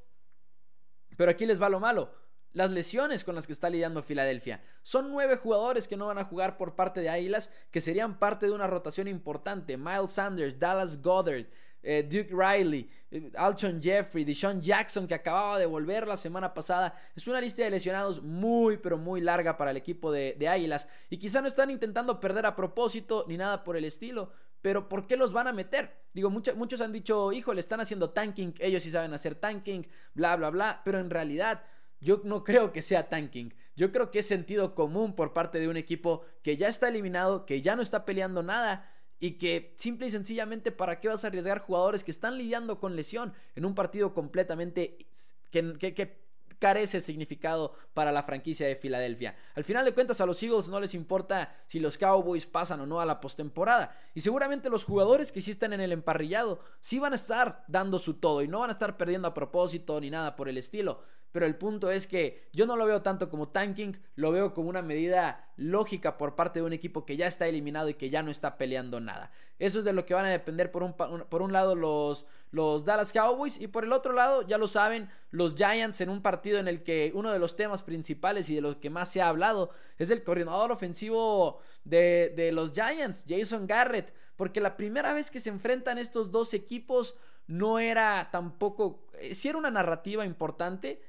Pero 1.17 1.31
aquí 1.31 1.45
les 1.45 1.61
va 1.61 1.69
lo 1.69 1.79
malo 1.79 2.11
las 2.57 2.71
lesiones 2.71 3.23
con 3.23 3.35
las 3.35 3.45
que 3.45 3.53
está 3.53 3.69
lidiando 3.69 4.01
Filadelfia. 4.01 4.63
Son 4.81 5.11
nueve 5.11 5.37
jugadores 5.37 5.87
que 5.87 5.95
no 5.95 6.07
van 6.07 6.17
a 6.17 6.25
jugar 6.25 6.57
por 6.57 6.75
parte 6.75 7.01
de 7.01 7.09
Águilas, 7.09 7.51
que 7.71 7.81
serían 7.81 8.17
parte 8.17 8.47
de 8.47 8.51
una 8.51 8.65
rotación 8.65 9.07
importante. 9.07 9.77
Miles 9.77 10.11
Sanders, 10.11 10.57
Dallas 10.57 10.99
Goddard, 10.99 11.45
eh, 11.83 12.03
Duke 12.03 12.33
Riley, 12.33 12.89
eh, 13.11 13.31
Alton 13.35 13.81
Jeffrey, 13.81 14.23
Deshaun 14.23 14.61
Jackson, 14.61 15.07
que 15.07 15.13
acababa 15.13 15.59
de 15.59 15.65
volver 15.65 16.07
la 16.07 16.17
semana 16.17 16.53
pasada. 16.53 16.93
Es 17.15 17.27
una 17.27 17.39
lista 17.39 17.63
de 17.63 17.69
lesionados 17.69 18.21
muy, 18.21 18.77
pero 18.77 18.97
muy 18.97 19.21
larga 19.21 19.57
para 19.57 19.71
el 19.71 19.77
equipo 19.77 20.11
de, 20.11 20.47
Águilas. 20.47 20.87
Y 21.09 21.17
quizá 21.17 21.41
no 21.41 21.47
están 21.47 21.69
intentando 21.69 22.19
perder 22.19 22.45
a 22.45 22.55
propósito 22.55 23.25
ni 23.27 23.37
nada 23.37 23.63
por 23.63 23.77
el 23.77 23.85
estilo. 23.85 24.31
Pero 24.61 24.89
¿por 24.89 25.07
qué 25.07 25.15
los 25.15 25.33
van 25.33 25.47
a 25.47 25.53
meter? 25.53 25.95
Digo, 26.13 26.29
muchos 26.29 26.81
han 26.81 26.91
dicho, 26.91 27.31
hijo, 27.31 27.53
le 27.53 27.59
están 27.59 27.79
haciendo 27.79 28.09
tanking, 28.09 28.55
ellos 28.59 28.81
sí 28.81 28.89
saben 28.89 29.13
hacer 29.13 29.35
tanking, 29.35 29.87
bla, 30.13 30.35
bla, 30.35 30.49
bla. 30.49 30.81
Pero 30.83 30.99
en 30.99 31.09
realidad 31.09 31.63
yo 31.99 32.21
no 32.23 32.43
creo 32.43 32.71
que 32.71 32.81
sea 32.81 33.07
tanking. 33.07 33.53
Yo 33.75 33.91
creo 33.91 34.09
que 34.09 34.19
es 34.19 34.27
sentido 34.27 34.73
común 34.73 35.15
por 35.15 35.33
parte 35.33 35.59
de 35.59 35.67
un 35.67 35.77
equipo 35.77 36.23
que 36.43 36.57
ya 36.57 36.67
está 36.67 36.89
eliminado, 36.89 37.45
que 37.45 37.61
ya 37.61 37.75
no 37.75 37.83
está 37.83 38.05
peleando 38.05 38.41
nada 38.41 38.91
y 39.19 39.37
que 39.37 39.73
simple 39.77 40.07
y 40.07 40.11
sencillamente 40.11 40.71
para 40.71 40.99
qué 40.99 41.07
vas 41.07 41.23
a 41.23 41.27
arriesgar 41.27 41.59
jugadores 41.59 42.03
que 42.03 42.11
están 42.11 42.37
lidiando 42.37 42.79
con 42.79 42.95
lesión 42.95 43.33
en 43.55 43.65
un 43.65 43.75
partido 43.75 44.13
completamente 44.13 45.07
que, 45.51 45.77
que 45.79 46.27
carece 46.59 47.01
significado 47.01 47.73
para 47.93 48.11
la 48.11 48.23
franquicia 48.23 48.67
de 48.67 48.75
Filadelfia. 48.75 49.35
Al 49.55 49.63
final 49.63 49.85
de 49.85 49.93
cuentas 49.93 50.21
a 50.21 50.25
los 50.25 50.41
Eagles 50.41 50.67
no 50.67 50.79
les 50.79 50.93
importa 50.93 51.55
si 51.67 51.79
los 51.79 51.97
Cowboys 51.97 52.45
pasan 52.45 52.81
o 52.81 52.85
no 52.85 52.99
a 52.99 53.05
la 53.05 53.19
postemporada 53.19 53.95
y 54.13 54.21
seguramente 54.21 54.69
los 54.69 54.83
jugadores 54.83 55.31
que 55.31 55.41
sí 55.41 55.51
están 55.51 55.73
en 55.73 55.81
el 55.81 55.91
emparrillado 55.91 56.59
sí 56.79 56.99
van 56.99 57.13
a 57.13 57.17
estar 57.17 57.63
dando 57.67 57.99
su 57.99 58.15
todo 58.15 58.41
y 58.41 58.47
no 58.47 58.59
van 58.59 58.69
a 58.69 58.73
estar 58.73 58.97
perdiendo 58.97 59.27
a 59.27 59.33
propósito 59.33 59.99
ni 60.01 60.09
nada 60.09 60.35
por 60.35 60.49
el 60.49 60.57
estilo. 60.57 61.03
Pero 61.31 61.45
el 61.45 61.55
punto 61.55 61.91
es 61.91 62.07
que 62.07 62.47
yo 62.53 62.65
no 62.65 62.75
lo 62.75 62.85
veo 62.85 63.01
tanto 63.01 63.29
como 63.29 63.49
tanking, 63.49 63.99
lo 64.15 64.31
veo 64.31 64.53
como 64.53 64.69
una 64.69 64.81
medida 64.81 65.49
lógica 65.57 66.17
por 66.17 66.35
parte 66.35 66.59
de 66.59 66.65
un 66.65 66.73
equipo 66.73 67.05
que 67.05 67.17
ya 67.17 67.27
está 67.27 67.47
eliminado 67.47 67.89
y 67.89 67.95
que 67.95 68.09
ya 68.09 68.23
no 68.23 68.31
está 68.31 68.57
peleando 68.57 68.99
nada. 68.99 69.31
Eso 69.59 69.79
es 69.79 69.85
de 69.85 69.93
lo 69.93 70.05
que 70.05 70.13
van 70.13 70.25
a 70.25 70.29
depender 70.29 70.71
por 70.71 70.83
un, 70.83 70.93
por 70.93 71.41
un 71.41 71.51
lado 71.51 71.75
los, 71.75 72.25
los 72.51 72.85
Dallas 72.85 73.11
Cowboys 73.11 73.59
y 73.59 73.67
por 73.67 73.83
el 73.83 73.91
otro 73.91 74.13
lado, 74.13 74.47
ya 74.47 74.57
lo 74.57 74.67
saben, 74.67 75.09
los 75.31 75.55
Giants 75.55 75.99
en 76.01 76.09
un 76.09 76.21
partido 76.21 76.59
en 76.59 76.67
el 76.67 76.83
que 76.83 77.11
uno 77.13 77.31
de 77.31 77.39
los 77.39 77.55
temas 77.55 77.83
principales 77.83 78.49
y 78.49 78.55
de 78.55 78.61
los 78.61 78.77
que 78.77 78.89
más 78.89 79.11
se 79.11 79.21
ha 79.21 79.29
hablado 79.29 79.71
es 79.97 80.11
el 80.11 80.23
coordinador 80.23 80.71
ofensivo 80.71 81.59
de, 81.83 82.33
de 82.35 82.51
los 82.51 82.71
Giants, 82.71 83.25
Jason 83.27 83.67
Garrett, 83.67 84.13
porque 84.35 84.61
la 84.61 84.77
primera 84.77 85.13
vez 85.13 85.31
que 85.31 85.39
se 85.39 85.49
enfrentan 85.49 85.97
estos 85.97 86.31
dos 86.31 86.53
equipos 86.53 87.15
no 87.47 87.79
era 87.79 88.29
tampoco, 88.31 89.07
eh, 89.19 89.33
si 89.33 89.49
era 89.49 89.57
una 89.57 89.71
narrativa 89.71 90.25
importante, 90.25 91.01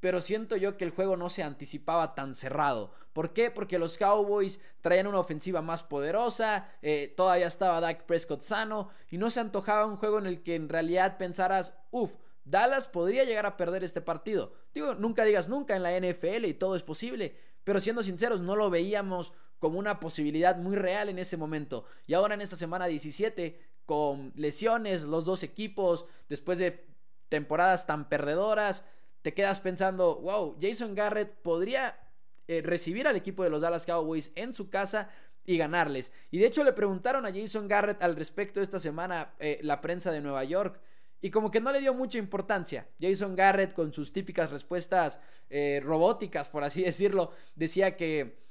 pero 0.00 0.20
siento 0.20 0.56
yo 0.56 0.76
que 0.76 0.84
el 0.84 0.90
juego 0.90 1.16
no 1.16 1.28
se 1.28 1.42
anticipaba 1.42 2.14
tan 2.14 2.34
cerrado. 2.34 2.92
¿Por 3.12 3.32
qué? 3.32 3.50
Porque 3.50 3.78
los 3.78 3.96
Cowboys 3.96 4.60
traían 4.82 5.06
una 5.06 5.20
ofensiva 5.20 5.62
más 5.62 5.82
poderosa, 5.82 6.68
eh, 6.82 7.12
todavía 7.16 7.46
estaba 7.46 7.80
Dak 7.80 8.04
Prescott 8.04 8.42
sano 8.42 8.90
y 9.10 9.18
no 9.18 9.30
se 9.30 9.40
antojaba 9.40 9.86
un 9.86 9.96
juego 9.96 10.18
en 10.18 10.26
el 10.26 10.42
que 10.42 10.54
en 10.54 10.68
realidad 10.68 11.16
pensaras, 11.16 11.72
uff, 11.90 12.12
Dallas 12.44 12.86
podría 12.86 13.24
llegar 13.24 13.46
a 13.46 13.56
perder 13.56 13.82
este 13.82 14.00
partido. 14.00 14.52
Digo, 14.74 14.94
nunca 14.94 15.24
digas 15.24 15.48
nunca 15.48 15.74
en 15.74 15.82
la 15.82 15.98
NFL 15.98 16.44
y 16.44 16.54
todo 16.54 16.76
es 16.76 16.82
posible, 16.82 17.36
pero 17.64 17.80
siendo 17.80 18.02
sinceros, 18.02 18.40
no 18.40 18.54
lo 18.54 18.70
veíamos 18.70 19.32
como 19.58 19.78
una 19.78 19.98
posibilidad 19.98 20.56
muy 20.56 20.76
real 20.76 21.08
en 21.08 21.18
ese 21.18 21.36
momento. 21.36 21.84
Y 22.06 22.14
ahora 22.14 22.34
en 22.34 22.40
esta 22.40 22.56
semana 22.56 22.86
17, 22.86 23.58
con 23.84 24.32
lesiones, 24.36 25.02
los 25.02 25.24
dos 25.24 25.42
equipos, 25.42 26.06
después 26.28 26.58
de 26.58 26.86
temporadas 27.28 27.86
tan 27.86 28.08
perdedoras, 28.08 28.84
te 29.26 29.34
quedas 29.34 29.58
pensando, 29.58 30.20
wow, 30.20 30.56
Jason 30.62 30.94
Garrett 30.94 31.34
podría 31.42 31.98
eh, 32.46 32.62
recibir 32.62 33.08
al 33.08 33.16
equipo 33.16 33.42
de 33.42 33.50
los 33.50 33.60
Dallas 33.60 33.84
Cowboys 33.84 34.30
en 34.36 34.54
su 34.54 34.70
casa 34.70 35.10
y 35.44 35.56
ganarles. 35.56 36.12
Y 36.30 36.38
de 36.38 36.46
hecho 36.46 36.62
le 36.62 36.72
preguntaron 36.72 37.26
a 37.26 37.32
Jason 37.34 37.66
Garrett 37.66 38.00
al 38.04 38.14
respecto 38.14 38.60
esta 38.60 38.78
semana 38.78 39.34
eh, 39.40 39.58
la 39.62 39.80
prensa 39.80 40.12
de 40.12 40.20
Nueva 40.20 40.44
York. 40.44 40.80
Y 41.20 41.32
como 41.32 41.50
que 41.50 41.58
no 41.58 41.72
le 41.72 41.80
dio 41.80 41.92
mucha 41.92 42.18
importancia. 42.18 42.86
Jason 43.00 43.34
Garrett 43.34 43.72
con 43.72 43.92
sus 43.92 44.12
típicas 44.12 44.52
respuestas 44.52 45.18
eh, 45.50 45.80
robóticas, 45.82 46.48
por 46.48 46.62
así 46.62 46.82
decirlo, 46.84 47.32
decía 47.56 47.96
que 47.96 48.45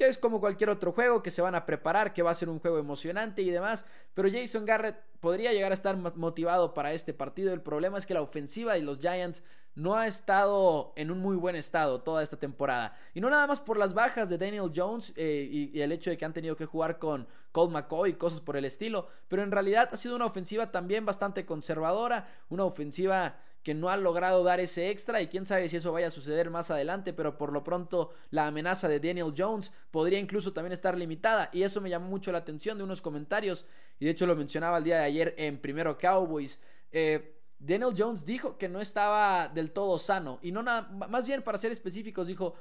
que 0.00 0.08
es 0.08 0.16
como 0.16 0.40
cualquier 0.40 0.70
otro 0.70 0.92
juego, 0.92 1.22
que 1.22 1.30
se 1.30 1.42
van 1.42 1.54
a 1.54 1.66
preparar, 1.66 2.14
que 2.14 2.22
va 2.22 2.30
a 2.30 2.34
ser 2.34 2.48
un 2.48 2.58
juego 2.58 2.78
emocionante 2.78 3.42
y 3.42 3.50
demás, 3.50 3.84
pero 4.14 4.30
Jason 4.32 4.64
Garrett 4.64 4.96
podría 5.20 5.52
llegar 5.52 5.72
a 5.72 5.74
estar 5.74 5.94
motivado 6.16 6.72
para 6.72 6.94
este 6.94 7.12
partido. 7.12 7.52
El 7.52 7.60
problema 7.60 7.98
es 7.98 8.06
que 8.06 8.14
la 8.14 8.22
ofensiva 8.22 8.78
y 8.78 8.82
los 8.82 9.00
Giants 9.00 9.42
no 9.74 9.96
ha 9.96 10.06
estado 10.06 10.94
en 10.96 11.10
un 11.10 11.18
muy 11.18 11.36
buen 11.36 11.54
estado 11.54 12.00
toda 12.00 12.22
esta 12.22 12.38
temporada. 12.38 12.96
Y 13.12 13.20
no 13.20 13.28
nada 13.28 13.46
más 13.46 13.60
por 13.60 13.76
las 13.76 13.92
bajas 13.92 14.30
de 14.30 14.38
Daniel 14.38 14.72
Jones 14.74 15.12
eh, 15.16 15.46
y, 15.52 15.78
y, 15.78 15.82
el 15.82 15.92
hecho 15.92 16.08
de 16.08 16.16
que 16.16 16.24
han 16.24 16.32
tenido 16.32 16.56
que 16.56 16.64
jugar 16.64 16.98
con 16.98 17.28
Colt 17.52 17.70
McCoy 17.70 18.12
y 18.12 18.14
cosas 18.14 18.40
por 18.40 18.56
el 18.56 18.64
estilo, 18.64 19.06
pero 19.28 19.42
en 19.42 19.50
realidad 19.50 19.90
ha 19.92 19.96
sido 19.98 20.16
una 20.16 20.24
ofensiva 20.24 20.70
también 20.70 21.04
bastante 21.04 21.44
conservadora, 21.44 22.26
una 22.48 22.64
ofensiva 22.64 23.36
que 23.62 23.74
no 23.74 23.90
ha 23.90 23.96
logrado 23.96 24.42
dar 24.42 24.60
ese 24.60 24.90
extra 24.90 25.20
y 25.20 25.28
quién 25.28 25.46
sabe 25.46 25.68
si 25.68 25.76
eso 25.76 25.92
vaya 25.92 26.08
a 26.08 26.10
suceder 26.10 26.50
más 26.50 26.70
adelante, 26.70 27.12
pero 27.12 27.36
por 27.36 27.52
lo 27.52 27.62
pronto 27.62 28.10
la 28.30 28.46
amenaza 28.46 28.88
de 28.88 29.00
Daniel 29.00 29.34
Jones 29.36 29.70
podría 29.90 30.18
incluso 30.18 30.52
también 30.52 30.72
estar 30.72 30.96
limitada 30.96 31.50
y 31.52 31.62
eso 31.62 31.80
me 31.80 31.90
llamó 31.90 32.08
mucho 32.08 32.32
la 32.32 32.38
atención 32.38 32.78
de 32.78 32.84
unos 32.84 33.02
comentarios 33.02 33.66
y 33.98 34.06
de 34.06 34.12
hecho 34.12 34.26
lo 34.26 34.36
mencionaba 34.36 34.78
el 34.78 34.84
día 34.84 34.98
de 34.98 35.04
ayer 35.04 35.34
en 35.36 35.58
Primero 35.58 35.98
Cowboys. 35.98 36.58
Eh, 36.90 37.36
Daniel 37.58 37.94
Jones 37.96 38.24
dijo 38.24 38.56
que 38.56 38.68
no 38.68 38.80
estaba 38.80 39.48
del 39.48 39.72
todo 39.72 39.98
sano 39.98 40.38
y 40.40 40.50
no 40.52 40.62
nada, 40.62 40.82
más 40.90 41.26
bien 41.26 41.42
para 41.42 41.58
ser 41.58 41.70
específicos 41.70 42.26
dijo 42.26 42.54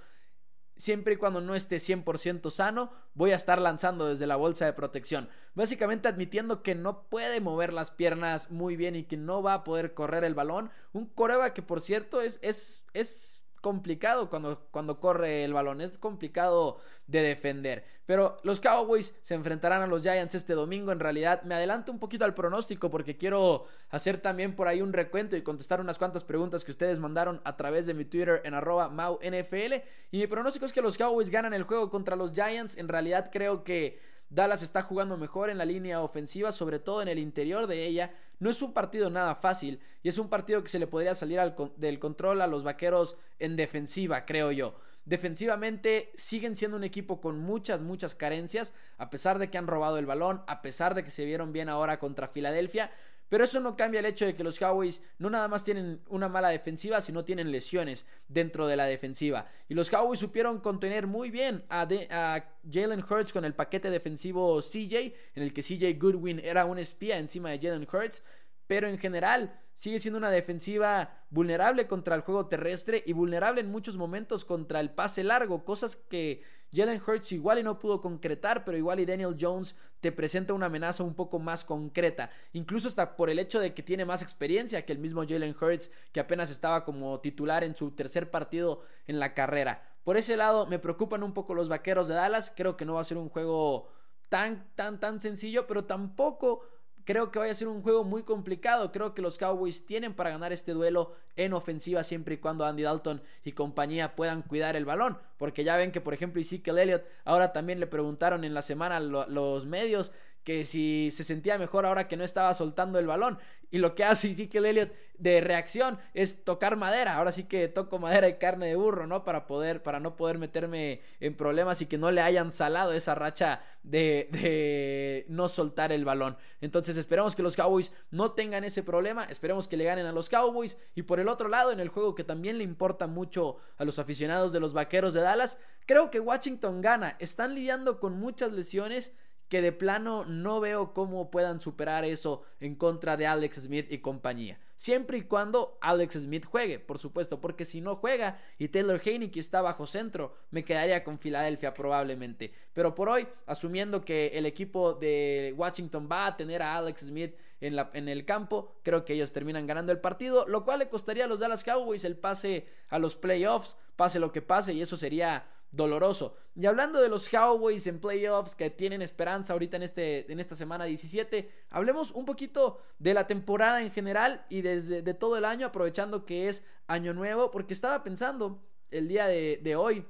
siempre 0.79 1.15
y 1.15 1.17
cuando 1.17 1.41
no 1.41 1.55
esté 1.55 1.75
100% 1.75 2.49
sano, 2.49 2.91
voy 3.13 3.31
a 3.31 3.35
estar 3.35 3.59
lanzando 3.59 4.07
desde 4.07 4.25
la 4.25 4.37
bolsa 4.37 4.65
de 4.65 4.73
protección. 4.73 5.29
Básicamente 5.53 6.07
admitiendo 6.07 6.63
que 6.63 6.73
no 6.73 7.03
puede 7.03 7.41
mover 7.41 7.73
las 7.73 7.91
piernas 7.91 8.49
muy 8.49 8.77
bien 8.77 8.95
y 8.95 9.03
que 9.03 9.17
no 9.17 9.43
va 9.43 9.55
a 9.55 9.63
poder 9.65 9.93
correr 9.93 10.23
el 10.23 10.35
balón. 10.35 10.71
Un 10.93 11.05
coreba 11.05 11.53
que 11.53 11.61
por 11.61 11.81
cierto 11.81 12.21
es, 12.21 12.39
es, 12.41 12.85
es 12.93 13.38
complicado 13.59 14.29
cuando, 14.29 14.67
cuando 14.71 14.99
corre 14.99 15.43
el 15.43 15.53
balón, 15.53 15.81
es 15.81 15.97
complicado 15.97 16.79
de 17.07 17.21
defender. 17.21 17.85
Pero 18.05 18.39
los 18.43 18.59
Cowboys 18.59 19.13
se 19.21 19.35
enfrentarán 19.35 19.81
a 19.81 19.87
los 19.87 20.01
Giants 20.01 20.33
este 20.33 20.53
domingo. 20.53 20.91
En 20.91 20.99
realidad 20.99 21.43
me 21.43 21.55
adelanto 21.55 21.91
un 21.91 21.99
poquito 21.99 22.25
al 22.25 22.33
pronóstico 22.33 22.89
porque 22.89 23.17
quiero 23.17 23.65
hacer 23.89 24.19
también 24.19 24.55
por 24.55 24.67
ahí 24.67 24.81
un 24.81 24.93
recuento 24.93 25.35
y 25.35 25.43
contestar 25.43 25.79
unas 25.79 25.97
cuantas 25.97 26.23
preguntas 26.23 26.63
que 26.63 26.71
ustedes 26.71 26.97
mandaron 26.97 27.39
a 27.43 27.55
través 27.55 27.85
de 27.85 27.93
mi 27.93 28.05
Twitter 28.05 28.41
en 28.45 28.55
arroba 28.55 28.89
MauNFL. 28.89 29.83
Y 30.11 30.17
mi 30.17 30.27
pronóstico 30.27 30.65
es 30.65 30.73
que 30.73 30.81
los 30.81 30.97
Cowboys 30.97 31.29
ganan 31.29 31.53
el 31.53 31.63
juego 31.63 31.91
contra 31.91 32.15
los 32.15 32.33
Giants. 32.33 32.77
En 32.77 32.87
realidad 32.87 33.29
creo 33.31 33.63
que 33.63 33.99
Dallas 34.29 34.61
está 34.61 34.83
jugando 34.83 35.17
mejor 35.17 35.49
en 35.49 35.57
la 35.57 35.65
línea 35.65 36.01
ofensiva, 36.01 36.51
sobre 36.51 36.79
todo 36.79 37.01
en 37.01 37.07
el 37.07 37.19
interior 37.19 37.67
de 37.67 37.85
ella. 37.85 38.11
No 38.39 38.49
es 38.49 38.61
un 38.61 38.73
partido 38.73 39.09
nada 39.09 39.35
fácil 39.35 39.79
y 40.01 40.09
es 40.09 40.17
un 40.17 40.29
partido 40.29 40.63
que 40.63 40.69
se 40.69 40.79
le 40.79 40.87
podría 40.87 41.13
salir 41.13 41.39
del 41.75 41.99
control 41.99 42.41
a 42.41 42.47
los 42.47 42.63
vaqueros 42.63 43.17
en 43.37 43.55
defensiva, 43.55 44.25
creo 44.25 44.51
yo. 44.51 44.75
Defensivamente 45.05 46.11
siguen 46.15 46.55
siendo 46.55 46.77
un 46.77 46.83
equipo 46.83 47.19
con 47.19 47.39
muchas, 47.39 47.81
muchas 47.81 48.15
carencias, 48.15 48.73
a 48.97 49.09
pesar 49.09 49.39
de 49.39 49.49
que 49.49 49.57
han 49.57 49.67
robado 49.67 49.97
el 49.97 50.05
balón, 50.05 50.43
a 50.47 50.61
pesar 50.61 50.93
de 50.93 51.03
que 51.03 51.09
se 51.09 51.25
vieron 51.25 51.51
bien 51.51 51.67
ahora 51.67 51.99
contra 51.99 52.27
Filadelfia. 52.27 52.91
Pero 53.29 53.43
eso 53.43 53.59
no 53.59 53.77
cambia 53.77 53.99
el 53.99 54.07
hecho 54.07 54.25
de 54.25 54.35
que 54.35 54.43
los 54.43 54.57
Cowboys 54.57 55.01
no 55.19 55.29
nada 55.29 55.47
más 55.47 55.63
tienen 55.63 56.01
una 56.09 56.27
mala 56.27 56.49
defensiva, 56.49 56.99
sino 56.99 57.23
tienen 57.23 57.51
lesiones 57.51 58.05
dentro 58.27 58.67
de 58.67 58.75
la 58.75 58.85
defensiva. 58.85 59.47
Y 59.67 59.75
los 59.75 59.89
Cowboys 59.89 60.19
supieron 60.19 60.59
contener 60.59 61.05
muy 61.07 61.29
bien 61.29 61.63
a, 61.69 61.87
a 62.09 62.43
Jalen 62.69 63.05
Hurts 63.07 63.31
con 63.31 63.45
el 63.45 63.53
paquete 63.53 63.89
defensivo 63.91 64.59
CJ, 64.59 65.13
en 65.35 65.43
el 65.43 65.53
que 65.53 65.61
CJ 65.61 65.99
Goodwin 65.99 66.39
era 66.39 66.65
un 66.65 66.79
espía 66.79 67.17
encima 67.19 67.51
de 67.51 67.59
Jalen 67.59 67.87
Hurts. 67.91 68.23
Pero 68.69 68.87
en 68.87 68.99
general 68.99 69.59
sigue 69.73 69.97
siendo 69.97 70.19
una 70.19 70.29
defensiva 70.29 71.23
vulnerable 71.31 71.87
contra 71.87 72.13
el 72.13 72.21
juego 72.21 72.45
terrestre 72.45 73.01
y 73.03 73.13
vulnerable 73.13 73.61
en 73.61 73.71
muchos 73.71 73.97
momentos 73.97 74.45
contra 74.45 74.79
el 74.79 74.91
pase 74.91 75.23
largo, 75.23 75.65
cosas 75.65 75.95
que 75.95 76.43
Jalen 76.71 77.01
Hurts 77.01 77.31
igual 77.31 77.57
y 77.57 77.63
no 77.63 77.79
pudo 77.79 77.99
concretar, 77.99 78.63
pero 78.63 78.77
igual 78.77 78.99
y 78.99 79.07
Daniel 79.07 79.35
Jones 79.41 79.75
te 80.01 80.11
presenta 80.11 80.53
una 80.53 80.67
amenaza 80.67 81.01
un 81.01 81.15
poco 81.15 81.39
más 81.39 81.65
concreta, 81.65 82.29
incluso 82.53 82.87
hasta 82.87 83.15
por 83.15 83.31
el 83.31 83.39
hecho 83.39 83.59
de 83.59 83.73
que 83.73 83.81
tiene 83.81 84.05
más 84.05 84.21
experiencia 84.21 84.85
que 84.85 84.93
el 84.93 84.99
mismo 84.99 85.25
Jalen 85.27 85.55
Hurts, 85.59 85.89
que 86.11 86.19
apenas 86.19 86.51
estaba 86.51 86.85
como 86.85 87.21
titular 87.21 87.63
en 87.63 87.75
su 87.75 87.89
tercer 87.95 88.29
partido 88.29 88.83
en 89.07 89.17
la 89.17 89.33
carrera. 89.33 89.81
Por 90.03 90.15
ese 90.15 90.37
lado 90.37 90.67
me 90.67 90.77
preocupan 90.77 91.23
un 91.23 91.33
poco 91.33 91.55
los 91.55 91.69
Vaqueros 91.69 92.07
de 92.07 92.13
Dallas, 92.13 92.53
creo 92.55 92.77
que 92.77 92.85
no 92.85 92.93
va 92.93 93.01
a 93.01 93.05
ser 93.05 93.17
un 93.17 93.29
juego 93.29 93.89
tan 94.29 94.69
tan 94.75 94.99
tan 94.99 95.21
sencillo, 95.21 95.65
pero 95.65 95.85
tampoco 95.85 96.61
Creo 97.05 97.31
que 97.31 97.39
vaya 97.39 97.51
a 97.51 97.55
ser 97.55 97.67
un 97.67 97.81
juego 97.81 98.03
muy 98.03 98.23
complicado. 98.23 98.91
Creo 98.91 99.13
que 99.13 99.21
los 99.21 99.37
Cowboys 99.37 99.85
tienen 99.85 100.13
para 100.13 100.29
ganar 100.29 100.51
este 100.51 100.73
duelo 100.73 101.15
en 101.35 101.53
ofensiva 101.53 102.03
siempre 102.03 102.35
y 102.35 102.37
cuando 102.37 102.65
Andy 102.65 102.83
Dalton 102.83 103.21
y 103.43 103.53
compañía 103.53 104.15
puedan 104.15 104.41
cuidar 104.41 104.75
el 104.75 104.85
balón. 104.85 105.17
Porque 105.37 105.63
ya 105.63 105.77
ven 105.77 105.91
que, 105.91 106.01
por 106.01 106.13
ejemplo, 106.13 106.41
Ezekiel 106.41 106.77
Elliott 106.77 107.03
ahora 107.25 107.53
también 107.53 107.79
le 107.79 107.87
preguntaron 107.87 108.43
en 108.43 108.53
la 108.53 108.61
semana 108.61 108.99
los 108.99 109.65
medios 109.65 110.11
que 110.49 110.65
si 110.65 111.11
se 111.11 111.23
sentía 111.23 111.59
mejor 111.59 111.85
ahora 111.85 112.07
que 112.07 112.17
no 112.17 112.23
estaba 112.23 112.55
soltando 112.55 112.97
el 112.97 113.05
balón. 113.05 113.37
Y 113.69 113.77
lo 113.77 113.93
que 113.93 114.03
hace 114.03 114.31
Ezekiel 114.31 114.65
Elliott 114.65 114.91
de 115.19 115.41
reacción 115.41 115.99
es 116.15 116.43
tocar 116.43 116.75
madera. 116.75 117.17
Ahora 117.17 117.31
sí 117.31 117.43
que 117.43 117.67
toco 117.67 117.99
madera 117.99 118.27
y 118.27 118.39
carne 118.39 118.65
de 118.65 118.75
burro, 118.75 119.05
¿no? 119.05 119.23
Para 119.23 119.45
poder, 119.45 119.83
para 119.83 119.99
no 119.99 120.15
poder 120.15 120.39
meterme 120.39 121.01
en 121.19 121.37
problemas 121.37 121.81
y 121.81 121.85
que 121.85 121.99
no 121.99 122.09
le 122.09 122.21
hayan 122.21 122.51
salado 122.51 122.93
esa 122.93 123.13
racha 123.13 123.61
de, 123.83 124.27
de 124.31 125.25
no 125.27 125.49
soltar 125.49 125.91
el 125.91 126.03
balón. 126.03 126.35
Entonces 126.61 126.97
esperamos 126.97 127.35
que 127.35 127.43
los 127.43 127.55
Cowboys 127.55 127.91
no 128.09 128.31
tengan 128.31 128.63
ese 128.63 128.81
problema. 128.81 129.25
Esperemos 129.25 129.67
que 129.67 129.77
le 129.77 129.83
ganen 129.83 130.07
a 130.07 130.11
los 130.13 130.29
Cowboys. 130.29 130.77
Y 130.95 131.03
por 131.03 131.19
el 131.19 131.27
otro 131.27 131.47
lado, 131.47 131.71
en 131.71 131.79
el 131.79 131.89
juego 131.89 132.15
que 132.15 132.23
también 132.23 132.57
le 132.57 132.63
importa 132.63 133.05
mucho 133.05 133.57
a 133.77 133.85
los 133.85 133.99
aficionados 133.99 134.51
de 134.51 134.61
los 134.61 134.73
Vaqueros 134.73 135.13
de 135.13 135.21
Dallas, 135.21 135.59
creo 135.85 136.09
que 136.09 136.19
Washington 136.19 136.81
gana. 136.81 137.17
Están 137.19 137.53
lidiando 137.53 137.99
con 137.99 138.19
muchas 138.19 138.51
lesiones 138.51 139.13
que 139.49 139.61
de 139.61 139.71
plano 139.71 140.25
no 140.25 140.59
veo 140.59 140.93
cómo 140.93 141.31
puedan 141.31 141.59
superar 141.59 142.05
eso 142.05 142.43
en 142.59 142.75
contra 142.75 143.17
de 143.17 143.27
Alex 143.27 143.61
Smith 143.61 143.87
y 143.89 143.97
compañía. 143.97 144.59
Siempre 144.75 145.17
y 145.17 145.23
cuando 145.23 145.77
Alex 145.81 146.13
Smith 146.13 146.45
juegue, 146.45 146.79
por 146.79 146.99
supuesto, 146.99 147.41
porque 147.41 147.65
si 147.65 147.81
no 147.81 147.97
juega 147.97 148.39
y 148.57 148.69
Taylor 148.69 149.01
Heineke 149.03 149.39
está 149.39 149.61
bajo 149.61 149.87
centro, 149.87 150.37
me 150.51 150.63
quedaría 150.63 151.03
con 151.03 151.19
Filadelfia 151.19 151.73
probablemente. 151.73 152.53
Pero 152.73 152.95
por 152.95 153.09
hoy, 153.09 153.27
asumiendo 153.45 154.05
que 154.05 154.27
el 154.27 154.45
equipo 154.45 154.93
de 154.93 155.53
Washington 155.57 156.07
va 156.09 156.27
a 156.27 156.37
tener 156.37 156.61
a 156.61 156.77
Alex 156.77 157.01
Smith 157.01 157.35
en, 157.59 157.77
en 157.93 158.07
el 158.07 158.23
campo, 158.23 158.71
creo 158.83 159.03
que 159.03 159.15
ellos 159.15 159.33
terminan 159.33 159.67
ganando 159.67 159.91
el 159.91 159.99
partido, 159.99 160.47
lo 160.47 160.63
cual 160.63 160.79
le 160.79 160.87
costaría 160.87 161.25
a 161.25 161.27
los 161.27 161.41
Dallas 161.41 161.65
Cowboys 161.65 162.05
el 162.05 162.15
pase 162.15 162.67
a 162.87 162.99
los 162.99 163.15
playoffs, 163.15 163.75
pase 163.97 164.19
lo 164.19 164.31
que 164.31 164.41
pase, 164.41 164.71
y 164.73 164.81
eso 164.81 164.95
sería 164.95 165.45
doloroso. 165.71 166.35
Y 166.55 166.65
hablando 166.65 167.01
de 167.01 167.09
los 167.09 167.29
Cowboys 167.29 167.87
en 167.87 167.99
playoffs 167.99 168.55
que 168.55 168.69
tienen 168.69 169.01
esperanza 169.01 169.53
ahorita 169.53 169.77
en, 169.77 169.83
este, 169.83 170.31
en 170.31 170.39
esta 170.39 170.55
semana 170.55 170.85
17, 170.85 171.49
hablemos 171.69 172.11
un 172.11 172.25
poquito 172.25 172.81
de 172.97 173.13
la 173.13 173.27
temporada 173.27 173.81
en 173.81 173.91
general 173.91 174.45
y 174.49 174.61
desde 174.61 175.01
de 175.01 175.13
todo 175.13 175.37
el 175.37 175.45
año, 175.45 175.67
aprovechando 175.67 176.25
que 176.25 176.49
es 176.49 176.63
año 176.87 177.13
nuevo, 177.13 177.51
porque 177.51 177.73
estaba 177.73 178.03
pensando 178.03 178.63
el 178.91 179.07
día 179.07 179.27
de, 179.27 179.59
de 179.63 179.75
hoy 179.75 180.05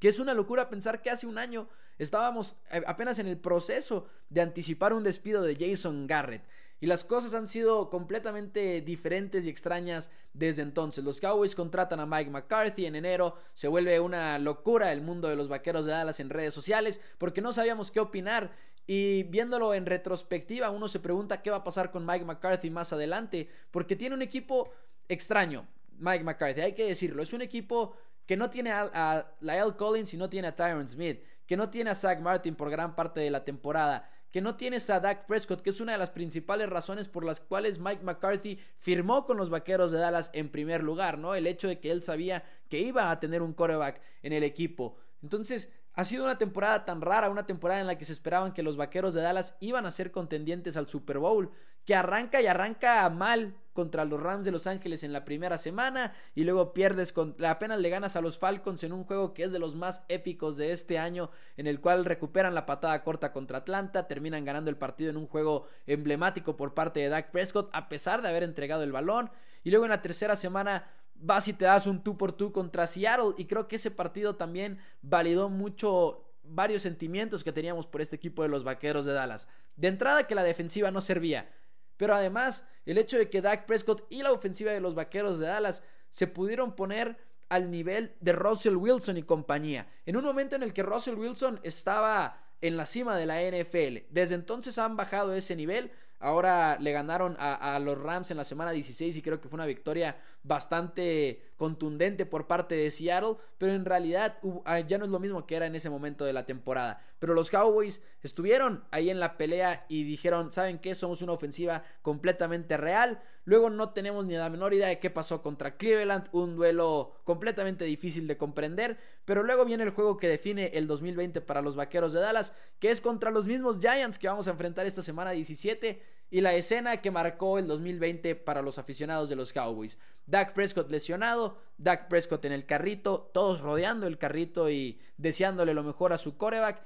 que 0.00 0.08
es 0.08 0.18
una 0.18 0.34
locura 0.34 0.68
pensar 0.68 1.02
que 1.02 1.10
hace 1.10 1.26
un 1.26 1.38
año 1.38 1.68
estábamos 1.98 2.56
eh, 2.72 2.82
apenas 2.86 3.18
en 3.18 3.28
el 3.28 3.38
proceso 3.38 4.08
de 4.30 4.40
anticipar 4.40 4.92
un 4.94 5.04
despido 5.04 5.42
de 5.42 5.54
Jason 5.54 6.06
Garrett. 6.06 6.42
Y 6.80 6.86
las 6.86 7.04
cosas 7.04 7.34
han 7.34 7.46
sido 7.46 7.90
completamente 7.90 8.80
diferentes 8.80 9.44
y 9.44 9.50
extrañas 9.50 10.10
desde 10.32 10.62
entonces. 10.62 11.04
Los 11.04 11.20
Cowboys 11.20 11.54
contratan 11.54 12.00
a 12.00 12.06
Mike 12.06 12.30
McCarthy 12.30 12.86
en 12.86 12.96
enero. 12.96 13.36
Se 13.52 13.68
vuelve 13.68 14.00
una 14.00 14.38
locura 14.38 14.90
el 14.90 15.02
mundo 15.02 15.28
de 15.28 15.36
los 15.36 15.48
vaqueros 15.48 15.84
de 15.84 15.92
Dallas 15.92 16.20
en 16.20 16.30
redes 16.30 16.54
sociales 16.54 17.00
porque 17.18 17.42
no 17.42 17.52
sabíamos 17.52 17.90
qué 17.90 18.00
opinar. 18.00 18.52
Y 18.86 19.24
viéndolo 19.24 19.74
en 19.74 19.84
retrospectiva, 19.84 20.70
uno 20.70 20.88
se 20.88 21.00
pregunta 21.00 21.42
qué 21.42 21.50
va 21.50 21.58
a 21.58 21.64
pasar 21.64 21.90
con 21.90 22.06
Mike 22.06 22.24
McCarthy 22.24 22.70
más 22.70 22.94
adelante. 22.94 23.48
Porque 23.70 23.94
tiene 23.94 24.14
un 24.14 24.22
equipo 24.22 24.70
extraño, 25.06 25.68
Mike 25.98 26.24
McCarthy, 26.24 26.62
hay 26.62 26.72
que 26.72 26.86
decirlo. 26.86 27.22
Es 27.22 27.34
un 27.34 27.42
equipo 27.42 27.94
que 28.26 28.38
no 28.38 28.48
tiene 28.48 28.72
a, 28.72 28.90
a 28.94 29.32
Lyle 29.40 29.76
Collins 29.76 30.14
y 30.14 30.16
no 30.16 30.30
tiene 30.30 30.48
a 30.48 30.56
Tyron 30.56 30.88
Smith. 30.88 31.22
Que 31.46 31.58
no 31.58 31.68
tiene 31.68 31.90
a 31.90 31.94
Zach 31.94 32.20
Martin 32.20 32.54
por 32.54 32.70
gran 32.70 32.94
parte 32.94 33.20
de 33.20 33.30
la 33.30 33.44
temporada 33.44 34.08
que 34.30 34.40
no 34.40 34.56
tienes 34.56 34.88
a 34.90 35.00
Dak 35.00 35.26
Prescott, 35.26 35.62
que 35.62 35.70
es 35.70 35.80
una 35.80 35.92
de 35.92 35.98
las 35.98 36.10
principales 36.10 36.68
razones 36.68 37.08
por 37.08 37.24
las 37.24 37.40
cuales 37.40 37.78
Mike 37.78 38.04
McCarthy 38.04 38.58
firmó 38.78 39.26
con 39.26 39.36
los 39.36 39.50
Vaqueros 39.50 39.90
de 39.90 39.98
Dallas 39.98 40.30
en 40.32 40.50
primer 40.50 40.82
lugar, 40.82 41.18
¿no? 41.18 41.34
El 41.34 41.46
hecho 41.46 41.68
de 41.68 41.80
que 41.80 41.90
él 41.90 42.02
sabía 42.02 42.44
que 42.68 42.80
iba 42.80 43.10
a 43.10 43.20
tener 43.20 43.42
un 43.42 43.52
quarterback 43.52 44.00
en 44.22 44.32
el 44.32 44.44
equipo. 44.44 44.96
Entonces, 45.22 45.68
ha 45.94 46.04
sido 46.04 46.24
una 46.24 46.38
temporada 46.38 46.84
tan 46.84 47.00
rara, 47.00 47.30
una 47.30 47.46
temporada 47.46 47.80
en 47.80 47.86
la 47.86 47.98
que 47.98 48.04
se 48.04 48.12
esperaban 48.12 48.52
que 48.52 48.62
los 48.62 48.76
Vaqueros 48.76 49.14
de 49.14 49.22
Dallas 49.22 49.56
iban 49.60 49.86
a 49.86 49.90
ser 49.90 50.10
contendientes 50.10 50.76
al 50.76 50.88
Super 50.88 51.18
Bowl, 51.18 51.50
que 51.84 51.94
arranca 51.94 52.40
y 52.40 52.46
arranca 52.46 53.08
mal 53.10 53.54
contra 53.72 54.04
los 54.04 54.20
Rams 54.20 54.44
de 54.44 54.50
Los 54.50 54.66
Ángeles 54.66 55.02
en 55.04 55.12
la 55.12 55.24
primera 55.24 55.56
semana 55.56 56.12
y 56.34 56.44
luego 56.44 56.72
pierdes 56.74 57.12
con 57.12 57.34
apenas 57.44 57.78
le 57.80 57.88
ganas 57.88 58.14
a 58.16 58.20
los 58.20 58.38
Falcons 58.38 58.84
en 58.84 58.92
un 58.92 59.04
juego 59.04 59.32
que 59.32 59.44
es 59.44 59.52
de 59.52 59.58
los 59.58 59.74
más 59.74 60.02
épicos 60.08 60.56
de 60.56 60.72
este 60.72 60.98
año 60.98 61.30
en 61.56 61.66
el 61.66 61.80
cual 61.80 62.04
recuperan 62.04 62.54
la 62.54 62.66
patada 62.66 63.02
corta 63.02 63.32
contra 63.32 63.58
Atlanta, 63.58 64.06
terminan 64.06 64.44
ganando 64.44 64.70
el 64.70 64.76
partido 64.76 65.10
en 65.10 65.16
un 65.16 65.26
juego 65.26 65.66
emblemático 65.86 66.56
por 66.56 66.74
parte 66.74 67.00
de 67.00 67.08
Dak 67.08 67.30
Prescott 67.30 67.70
a 67.72 67.88
pesar 67.88 68.22
de 68.22 68.28
haber 68.28 68.42
entregado 68.42 68.82
el 68.82 68.92
balón 68.92 69.30
y 69.62 69.70
luego 69.70 69.84
en 69.84 69.90
la 69.90 70.02
tercera 70.02 70.36
semana 70.36 70.86
vas 71.20 71.48
y 71.48 71.52
te 71.52 71.66
das 71.66 71.86
un 71.86 72.02
tú 72.02 72.16
por 72.16 72.32
tú 72.32 72.52
contra 72.52 72.86
Seattle 72.86 73.34
y 73.36 73.44
creo 73.46 73.68
que 73.68 73.76
ese 73.76 73.90
partido 73.90 74.36
también 74.36 74.78
validó 75.02 75.48
mucho 75.48 76.24
varios 76.42 76.82
sentimientos 76.82 77.44
que 77.44 77.52
teníamos 77.52 77.86
por 77.86 78.00
este 78.00 78.16
equipo 78.16 78.42
de 78.42 78.48
los 78.48 78.64
Vaqueros 78.64 79.06
de 79.06 79.12
Dallas. 79.12 79.46
De 79.76 79.88
entrada 79.88 80.26
que 80.26 80.34
la 80.34 80.42
defensiva 80.42 80.90
no 80.90 81.00
servía, 81.00 81.50
pero 81.96 82.14
además 82.14 82.64
el 82.86 82.98
hecho 82.98 83.18
de 83.18 83.28
que 83.28 83.42
Dak 83.42 83.66
Prescott 83.66 84.06
y 84.10 84.22
la 84.22 84.32
ofensiva 84.32 84.72
de 84.72 84.80
los 84.80 84.94
Vaqueros 84.94 85.38
de 85.38 85.46
Dallas 85.46 85.82
se 86.08 86.26
pudieron 86.26 86.74
poner 86.74 87.16
al 87.48 87.70
nivel 87.70 88.14
de 88.20 88.32
Russell 88.32 88.76
Wilson 88.76 89.16
y 89.16 89.22
compañía. 89.22 89.88
En 90.06 90.16
un 90.16 90.24
momento 90.24 90.56
en 90.56 90.62
el 90.62 90.72
que 90.72 90.82
Russell 90.82 91.16
Wilson 91.16 91.60
estaba 91.62 92.44
en 92.60 92.76
la 92.76 92.86
cima 92.86 93.16
de 93.16 93.26
la 93.26 93.40
NFL. 93.40 94.06
Desde 94.10 94.34
entonces 94.34 94.78
han 94.78 94.96
bajado 94.96 95.34
ese 95.34 95.56
nivel 95.56 95.90
Ahora 96.22 96.76
le 96.78 96.92
ganaron 96.92 97.34
a, 97.38 97.78
los 97.78 97.98
Rams 97.98 98.30
en 98.30 98.36
la 98.36 98.44
semana 98.44 98.72
16 98.72 99.16
y 99.16 99.22
creo 99.22 99.40
que 99.40 99.48
fue 99.48 99.56
una 99.56 99.64
victoria 99.64 100.18
bastante 100.42 101.52
contundente 101.56 102.24
por 102.24 102.46
parte 102.46 102.74
de 102.74 102.90
Seattle, 102.90 103.36
pero 103.58 103.74
en 103.74 103.84
realidad 103.84 104.38
ah, 104.64 104.80
ya 104.80 104.96
no 104.96 105.04
es 105.04 105.10
lo 105.10 105.20
mismo 105.20 105.46
que 105.46 105.56
era 105.56 105.66
en 105.66 105.74
ese 105.74 105.90
momento 105.90 106.24
de 106.24 106.32
la 106.32 106.46
temporada. 106.46 107.02
Pero 107.18 107.34
los 107.34 107.50
Cowboys 107.50 108.00
estuvieron 108.22 108.84
ahí 108.90 109.10
en 109.10 109.20
la 109.20 109.36
pelea 109.36 109.84
y 109.88 110.04
dijeron, 110.04 110.52
¿saben 110.52 110.78
qué? 110.78 110.94
Somos 110.94 111.20
una 111.20 111.32
ofensiva 111.32 111.84
completamente 112.00 112.78
real. 112.78 113.20
Luego 113.44 113.68
no 113.68 113.90
tenemos 113.90 114.24
ni 114.24 114.34
la 114.34 114.48
menor 114.48 114.72
idea 114.72 114.88
de 114.88 114.98
qué 114.98 115.10
pasó 115.10 115.42
contra 115.42 115.76
Cleveland, 115.76 116.28
un 116.32 116.56
duelo 116.56 117.20
completamente 117.24 117.84
difícil 117.84 118.26
de 118.26 118.38
comprender, 118.38 118.96
pero 119.26 119.42
luego 119.42 119.66
viene 119.66 119.84
el 119.84 119.90
juego 119.90 120.16
que 120.16 120.28
define 120.28 120.70
el 120.74 120.86
2020 120.86 121.42
para 121.42 121.60
los 121.60 121.76
Vaqueros 121.76 122.14
de 122.14 122.20
Dallas, 122.20 122.54
que 122.78 122.90
es 122.90 123.02
contra 123.02 123.30
los 123.30 123.46
mismos 123.46 123.78
Giants 123.80 124.18
que 124.18 124.28
vamos 124.28 124.48
a 124.48 124.52
enfrentar 124.52 124.86
esta 124.86 125.02
semana 125.02 125.32
17 125.32 126.19
y 126.30 126.40
la 126.40 126.54
escena 126.54 126.98
que 126.98 127.10
marcó 127.10 127.58
el 127.58 127.66
2020 127.66 128.36
para 128.36 128.62
los 128.62 128.78
aficionados 128.78 129.28
de 129.28 129.36
los 129.36 129.52
Cowboys. 129.52 129.98
Dak 130.26 130.54
Prescott 130.54 130.88
lesionado, 130.88 131.58
Dak 131.76 132.08
Prescott 132.08 132.44
en 132.44 132.52
el 132.52 132.66
carrito, 132.66 133.30
todos 133.34 133.60
rodeando 133.60 134.06
el 134.06 134.16
carrito 134.16 134.70
y 134.70 135.00
deseándole 135.16 135.74
lo 135.74 135.82
mejor 135.82 136.12
a 136.12 136.18
su 136.18 136.36
coreback. 136.36 136.84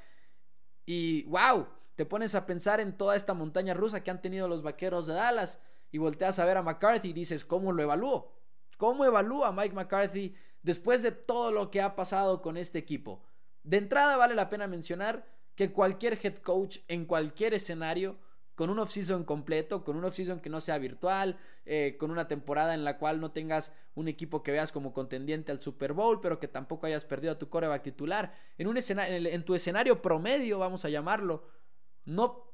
Y 0.87 1.25
wow, 1.25 1.69
te 1.95 2.07
pones 2.07 2.35
a 2.35 2.47
pensar 2.47 2.81
en 2.81 2.97
toda 2.97 3.17
esta 3.17 3.35
montaña 3.35 3.75
rusa 3.75 4.03
que 4.03 4.11
han 4.11 4.23
tenido 4.23 4.49
los 4.49 4.63
vaqueros 4.63 5.07
de 5.07 5.15
Dallas 5.15 5.61
y 5.93 5.99
volteas 5.99 6.39
a 6.39 6.47
ver 6.47 6.57
a 6.57 6.63
McCarthy 6.63 7.11
y 7.11 7.13
dices, 7.13 7.45
¿cómo 7.45 7.71
lo 7.71 7.83
evalúo? 7.83 8.33
¿Cómo 8.79 9.05
evalúa 9.05 9.53
Mike 9.53 9.75
McCarthy 9.75 10.35
después 10.63 11.03
de 11.03 11.13
todo 11.13 11.53
lo 11.53 11.71
que 11.71 11.83
ha 11.83 11.95
pasado 11.95 12.41
con 12.41 12.57
este 12.57 12.79
equipo? 12.79 13.23
De 13.63 13.77
entrada 13.77 14.17
vale 14.17 14.35
la 14.35 14.49
pena 14.49 14.67
mencionar 14.67 15.27
que 15.55 15.71
cualquier 15.71 16.19
head 16.23 16.39
coach 16.39 16.79
en 16.89 17.05
cualquier 17.05 17.55
escenario 17.55 18.19
con 18.55 18.71
un 18.71 18.79
off-season 18.79 19.25
completo, 19.25 19.85
con 19.85 19.97
un 19.97 20.05
off-season 20.05 20.41
que 20.41 20.49
no 20.49 20.61
sea 20.61 20.79
virtual, 20.79 21.39
eh, 21.67 21.97
con 21.99 22.11
una 22.11 22.29
temporada 22.29 22.75
en 22.75 22.85
la 22.85 22.99
cual 22.99 23.21
no 23.21 23.33
tengas 23.33 23.73
un 23.95 24.09
equipo 24.09 24.43
que 24.43 24.53
veas 24.53 24.71
como 24.71 24.93
contendiente 24.93 25.51
al 25.51 25.61
Super 25.61 25.93
Bowl, 25.93 26.21
pero 26.21 26.39
que 26.39 26.49
tampoco 26.49 26.87
hayas 26.87 27.05
perdido 27.05 27.33
a 27.33 27.39
tu 27.39 27.49
coreback 27.49 27.83
titular. 27.83 28.35
En, 28.57 28.69
un 28.69 28.77
escenario, 28.77 29.29
en, 29.29 29.45
tu 29.45 29.55
escenario 29.55 30.01
promedio, 30.01 30.59
vamos 30.59 30.85
a 30.85 30.89
llamarlo, 30.89 31.49
no 32.05 32.53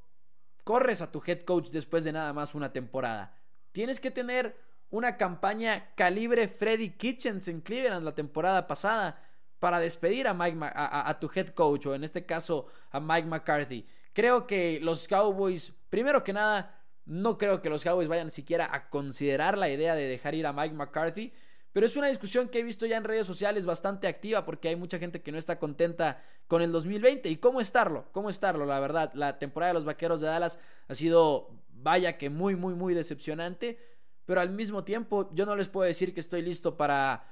corres 0.65 1.03
a 1.03 1.11
tu 1.11 1.23
head 1.27 1.41
coach 1.41 1.69
después 1.69 2.05
de 2.05 2.13
nada 2.13 2.33
más 2.33 2.55
una 2.55 2.73
temporada. 2.73 3.37
Tienes 3.73 4.01
que 4.01 4.11
tener 4.11 4.57
una 4.89 5.17
campaña 5.17 5.95
calibre 5.95 6.49
Freddy 6.49 6.97
Kitchens 6.97 7.47
en 7.49 7.61
Cleveland 7.61 8.05
la 8.05 8.15
temporada 8.15 8.67
pasada 8.67 9.23
para 9.59 9.79
despedir 9.79 10.27
a, 10.27 10.35
Mike, 10.35 10.59
a 10.63 11.19
tu 11.21 11.31
head 11.35 11.49
coach 11.49 11.87
o 11.87 11.95
en 11.95 12.03
este 12.03 12.25
caso 12.25 12.69
a 12.91 12.99
Mike 12.99 13.29
McCarthy. 13.29 13.87
Creo 14.13 14.47
que 14.47 14.81
los 14.81 15.07
Cowboys, 15.07 15.73
primero 15.89 16.25
que 16.25 16.33
nada, 16.33 16.81
no 17.05 17.39
creo 17.39 17.63
que 17.63 17.71
los 17.71 17.83
Cowboys 17.83 18.09
vayan 18.09 18.31
siquiera 18.31 18.69
a 18.73 18.89
considerar 18.89 19.59
la 19.59 19.69
idea 19.69 19.95
de 19.95 20.07
dejar 20.07 20.35
ir 20.35 20.47
a 20.47 20.53
Mike 20.53 20.75
McCarthy. 20.75 21.33
Pero 21.73 21.87
es 21.87 21.97
una 21.97 22.09
discusión 22.09 22.49
que 22.49 22.61
he 22.61 22.63
visto 22.65 22.85
ya 22.87 22.97
en 22.97 23.05
redes 23.05 23.27
sociales 23.27 23.65
bastante 23.65 24.09
activa 24.09 24.45
porque 24.45 24.69
hay 24.69 24.77
mucha 24.77 24.99
gente 24.99 25.23
que 25.23 25.31
no 25.31 25.39
está 25.39 25.59
contenta 25.59 26.23
con 26.49 26.63
el 26.63 26.73
2020. 26.73 27.29
¿Y 27.29 27.37
cómo 27.37 27.61
estarlo? 27.61 28.07
¿Cómo 28.13 28.29
estarlo? 28.29 28.67
La 28.67 28.81
verdad, 28.81 29.13
la 29.15 29.39
temporada 29.39 29.71
de 29.71 29.75
los 29.75 29.85
Vaqueros 29.85 30.21
de 30.21 30.27
Dallas 30.27 30.59
ha 30.89 30.95
sido, 30.95 31.51
vaya 31.69 32.19
que 32.19 32.29
muy, 32.29 32.57
muy, 32.57 32.75
muy 32.75 32.95
decepcionante. 32.95 33.79
Pero 34.25 34.41
al 34.41 34.51
mismo 34.51 34.83
tiempo, 34.85 35.31
yo 35.33 35.47
no 35.47 35.55
les 35.55 35.69
puedo 35.69 35.87
decir 35.87 36.13
que 36.13 36.21
estoy 36.21 36.43
listo 36.43 36.77
para 36.77 37.25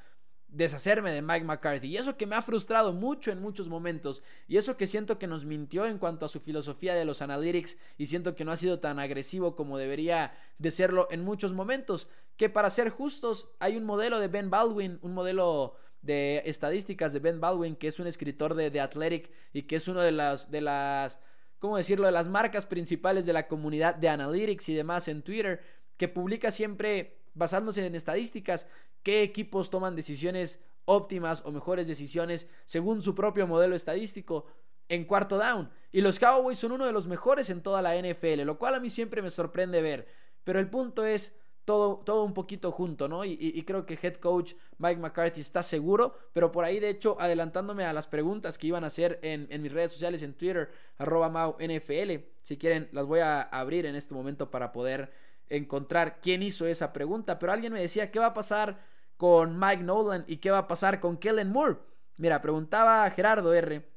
deshacerme 0.49 1.12
de 1.12 1.23
Mike 1.23 1.45
McCarthy. 1.45 1.88
Y 1.88 1.97
eso 1.97 2.17
que 2.17 2.26
me 2.26 2.37
ha 2.37 2.43
frustrado 2.43 2.93
mucho 2.93 3.31
en 3.31 3.40
muchos 3.40 3.69
momentos. 3.69 4.23
Y 4.47 4.57
eso 4.57 4.76
que 4.76 4.87
siento 4.87 5.19
que 5.19 5.26
nos 5.26 5.45
mintió 5.45 5.87
en 5.87 5.99
cuanto 5.99 6.27
a 6.27 6.29
su 6.29 6.40
filosofía 6.40 6.94
de 6.94 7.05
los 7.05 7.23
analytics. 7.23 7.77
Y 7.96 8.07
siento 8.07 8.35
que 8.35 8.44
no 8.44 8.53
ha 8.53 8.57
sido 8.57 8.81
tan 8.81 8.99
agresivo 8.99 9.55
como 9.55 9.79
debería 9.79 10.33
de 10.59 10.70
serlo 10.70 11.09
en 11.11 11.23
muchos 11.23 11.53
momentos. 11.53 12.09
Que 12.37 12.49
para 12.49 12.70
ser 12.70 12.90
justos, 12.90 13.49
hay 13.59 13.77
un 13.77 13.85
modelo 13.85 14.18
de 14.18 14.29
Ben 14.29 14.51
Baldwin, 14.51 14.99
un 15.03 15.12
modelo 15.12 15.77
de 16.03 16.42
estadísticas 16.46 17.12
de 17.12 17.20
Ben 17.20 17.40
Baldwin, 17.40 17.77
que 17.77 17.88
es 17.88 17.99
un 17.99 18.07
escritor 18.07 18.55
de 18.55 18.70
The 18.70 18.81
Athletic 18.81 19.31
y 19.53 19.62
que 19.62 19.77
es 19.77 19.88
uno 19.88 20.01
de 20.01 20.12
las, 20.12 20.51
de 20.51 20.61
las, 20.61 21.18
¿cómo 21.59 21.77
decirlo?, 21.77 22.07
de 22.07 22.12
las 22.12 22.29
marcas 22.29 22.66
principales 22.66 23.27
de 23.27 23.33
la 23.33 23.49
comunidad 23.49 23.96
de 23.96 24.09
analytics 24.09 24.68
y 24.68 24.75
demás 24.75 25.09
en 25.09 25.23
Twitter, 25.23 25.61
que 25.96 26.09
publica 26.09 26.51
siempre 26.51 27.17
basándose 27.38 27.87
en 27.87 27.94
estadísticas, 27.94 28.66
qué 29.03 29.22
equipos 29.22 29.70
toman 29.70 29.96
decisiones 29.96 30.61
óptimas 30.85 31.42
o 31.44 31.53
mejores 31.53 31.87
decisiones 31.87 32.48
según 32.64 33.01
su 33.03 33.14
propio 33.14 33.46
modelo 33.46 33.77
estadístico 33.77 34.46
en 34.88 35.05
cuarto 35.05 35.38
down. 35.38 35.70
Y 35.92 36.01
los 36.01 36.18
Cowboys 36.18 36.59
son 36.59 36.72
uno 36.72 36.87
de 36.87 36.92
los 36.92 37.07
mejores 37.07 37.48
en 37.51 37.62
toda 37.62 37.81
la 37.81 37.94
NFL, 37.96 38.42
lo 38.42 38.59
cual 38.59 38.74
a 38.74 38.81
mí 38.81 38.90
siempre 38.90 39.22
me 39.22 39.31
sorprende 39.31 39.81
ver. 39.81 40.09
Pero 40.44 40.59
el 40.59 40.68
punto 40.68 41.05
es 41.05 41.35
todo, 41.64 41.98
todo 41.98 42.24
un 42.24 42.33
poquito 42.33 42.72
junto, 42.72 43.09
¿no? 43.09 43.27
Y, 43.27 43.62
creo 43.66 43.85
que 43.85 43.98
head 44.03 44.14
coach 44.14 44.55
Mike 44.79 44.98
McCarthy 44.98 45.42
está 45.42 45.62
seguro, 45.62 46.14
pero 46.33 46.51
por 46.51 46.64
ahí, 46.64 46.81
de 46.81 46.88
hecho, 46.88 47.20
adelantándome 47.20 47.85
a 47.85 47.92
las 47.92 48.07
preguntas 48.07 48.57
que 48.57 48.68
iban 48.68 48.85
a 48.85 48.87
hacer 48.87 49.18
en, 49.20 49.46
en 49.51 49.61
mis 49.61 49.70
redes 49.70 49.92
sociales, 49.92 50.22
en 50.22 50.33
Twitter, 50.33 50.70
arroba 50.96 51.55
NFL, 51.59 52.24
si 52.40 52.57
quieren, 52.57 52.88
las 52.92 53.05
voy 53.05 53.20
a 53.20 53.42
abrir 53.42 53.85
en 53.85 53.96
este 53.96 54.14
momento 54.14 54.51
para 54.51 54.72
poder 54.72 55.12
encontrar 55.51 56.21
quién 56.21 56.43
hizo 56.43 56.67
esa 56.67 56.93
pregunta, 56.93 57.39
pero 57.39 57.53
alguien 57.53 57.73
me 57.73 57.81
decía, 57.81 58.11
¿qué 58.11 58.19
va 58.19 58.27
a 58.27 58.35
pasar 58.35 58.81
con 59.17 59.59
Mike 59.59 59.83
Nolan 59.83 60.25
y 60.27 60.39
qué 60.39 60.51
va 60.51 60.59
a 60.59 60.69
pasar 60.69 61.01
con 61.01 61.17
Kellen 61.17 61.51
Moore? 61.51 61.79
Mira, 62.17 62.41
preguntaba 62.41 63.09
Gerardo 63.11 63.55
R. 63.55 63.89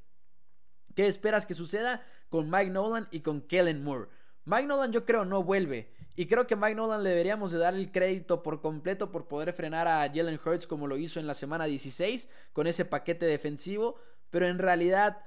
¿Qué 0.95 1.07
esperas 1.07 1.45
que 1.45 1.53
suceda 1.53 2.05
con 2.29 2.49
Mike 2.49 2.71
Nolan 2.71 3.07
y 3.11 3.21
con 3.21 3.41
Kellen 3.41 3.83
Moore? 3.83 4.09
Mike 4.45 4.67
Nolan 4.67 4.91
yo 4.91 5.05
creo 5.05 5.25
no 5.25 5.43
vuelve. 5.43 5.91
Y 6.15 6.25
creo 6.25 6.45
que 6.45 6.55
Mike 6.55 6.75
Nolan 6.75 7.03
le 7.03 7.09
deberíamos 7.09 7.51
de 7.51 7.57
dar 7.57 7.73
el 7.73 7.91
crédito 7.91 8.43
por 8.43 8.61
completo 8.61 9.11
por 9.11 9.27
poder 9.27 9.53
frenar 9.53 9.87
a 9.87 10.09
Jalen 10.13 10.39
Hurts 10.43 10.67
como 10.67 10.87
lo 10.87 10.97
hizo 10.97 11.19
en 11.19 11.27
la 11.27 11.33
semana 11.33 11.65
16 11.65 12.27
con 12.53 12.67
ese 12.67 12.85
paquete 12.85 13.25
defensivo. 13.25 13.95
Pero 14.29 14.47
en 14.47 14.59
realidad 14.59 15.17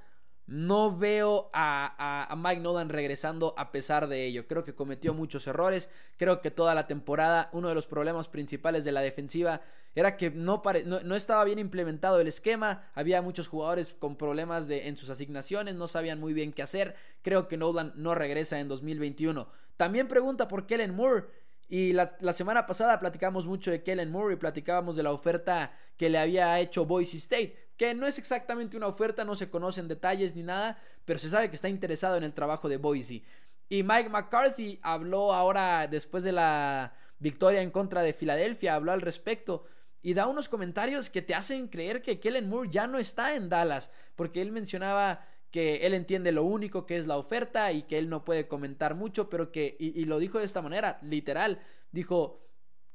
no 0.47 0.95
veo 0.95 1.49
a, 1.53 2.33
Mike 2.37 2.61
Nolan 2.61 2.89
regresando 2.89 3.53
a 3.57 3.71
pesar 3.71 4.07
de 4.07 4.25
ello. 4.25 4.47
Creo 4.47 4.63
que 4.63 4.75
cometió 4.75 5.13
muchos 5.13 5.47
errores. 5.47 5.89
Creo 6.17 6.41
que 6.41 6.51
toda 6.51 6.75
la 6.75 6.87
temporada 6.87 7.49
uno 7.51 7.67
de 7.69 7.75
los 7.75 7.87
problemas 7.87 8.27
principales 8.27 8.83
de 8.85 8.91
la 8.91 9.01
defensiva 9.01 9.61
era 9.95 10.17
que 10.17 10.29
no, 10.29 10.61
no, 10.83 11.15
estaba 11.15 11.43
bien 11.45 11.57
implementado 11.57 12.19
el 12.19 12.27
esquema. 12.27 12.89
Había 12.93 13.21
muchos 13.21 13.47
jugadores 13.47 13.95
con 13.97 14.17
problemas 14.17 14.67
de, 14.67 14.87
en 14.87 14.97
sus 14.97 15.09
asignaciones. 15.09 15.75
No 15.75 15.87
sabían 15.87 16.19
muy 16.19 16.33
bien 16.33 16.53
qué 16.53 16.61
hacer. 16.61 16.95
Creo 17.21 17.47
que 17.47 17.57
Nolan 17.57 17.93
no 17.95 18.13
regresa 18.13 18.59
en 18.59 18.67
2021. 18.67 19.47
También 19.77 20.07
pregunta 20.07 20.47
por 20.47 20.67
Kellen 20.67 20.95
Moore. 20.95 21.25
Y 21.67 21.93
la, 21.93 22.33
semana 22.33 22.67
pasada 22.67 22.99
platicamos 22.99 23.47
mucho 23.47 23.71
de 23.71 23.81
Kellen 23.81 24.11
Moore 24.11 24.35
y 24.35 24.37
platicábamos 24.37 24.95
de 24.95 25.03
la 25.03 25.11
oferta 25.11 25.71
que 25.97 26.09
le 26.09 26.19
había 26.19 26.59
hecho 26.59 26.85
Boise 26.85 27.17
State 27.17 27.65
que 27.77 27.93
no 27.93 28.07
es 28.07 28.17
exactamente 28.17 28.77
una 28.77 28.87
oferta, 28.87 29.25
no 29.25 29.35
se 29.35 29.49
conocen 29.49 29.87
detalles 29.87 30.35
ni 30.35 30.43
nada, 30.43 30.79
pero 31.03 31.19
se 31.19 31.29
sabe 31.29 31.49
que 31.49 31.55
está 31.55 31.69
interesado 31.69 32.17
en 32.17 32.23
el 32.23 32.33
trabajo 32.33 32.69
de 32.69 32.77
Boise. 32.77 33.23
Y 33.67 33.83
Mike 33.83 34.09
McCarthy 34.09 34.79
habló 34.81 35.33
ahora, 35.33 35.87
después 35.87 36.23
de 36.23 36.31
la 36.31 36.93
victoria 37.19 37.61
en 37.61 37.71
contra 37.71 38.01
de 38.01 38.13
Filadelfia, 38.13 38.75
habló 38.75 38.91
al 38.91 39.01
respecto 39.01 39.65
y 40.01 40.13
da 40.13 40.27
unos 40.27 40.49
comentarios 40.49 41.09
que 41.09 41.21
te 41.21 41.33
hacen 41.33 41.67
creer 41.67 42.01
que 42.01 42.19
Kellen 42.19 42.47
Moore 42.47 42.69
ya 42.71 42.85
no 42.87 42.99
está 42.99 43.35
en 43.35 43.49
Dallas, 43.49 43.91
porque 44.15 44.41
él 44.41 44.51
mencionaba 44.51 45.25
que 45.55 45.85
él 45.85 45.93
entiende 45.93 46.33
lo 46.33 46.43
único 46.43 46.85
que 46.85 46.97
es 46.97 47.07
la 47.07 47.15
oferta 47.15 47.71
y 47.71 47.83
que 47.83 47.97
él 47.97 48.09
no 48.09 48.25
puede 48.25 48.45
comentar 48.45 48.93
mucho, 48.93 49.29
pero 49.29 49.53
que, 49.53 49.77
y, 49.79 50.03
lo 50.03 50.19
dijo 50.19 50.37
de 50.37 50.43
esta 50.43 50.61
manera, 50.61 50.99
literal, 51.01 51.61
dijo 51.93 52.41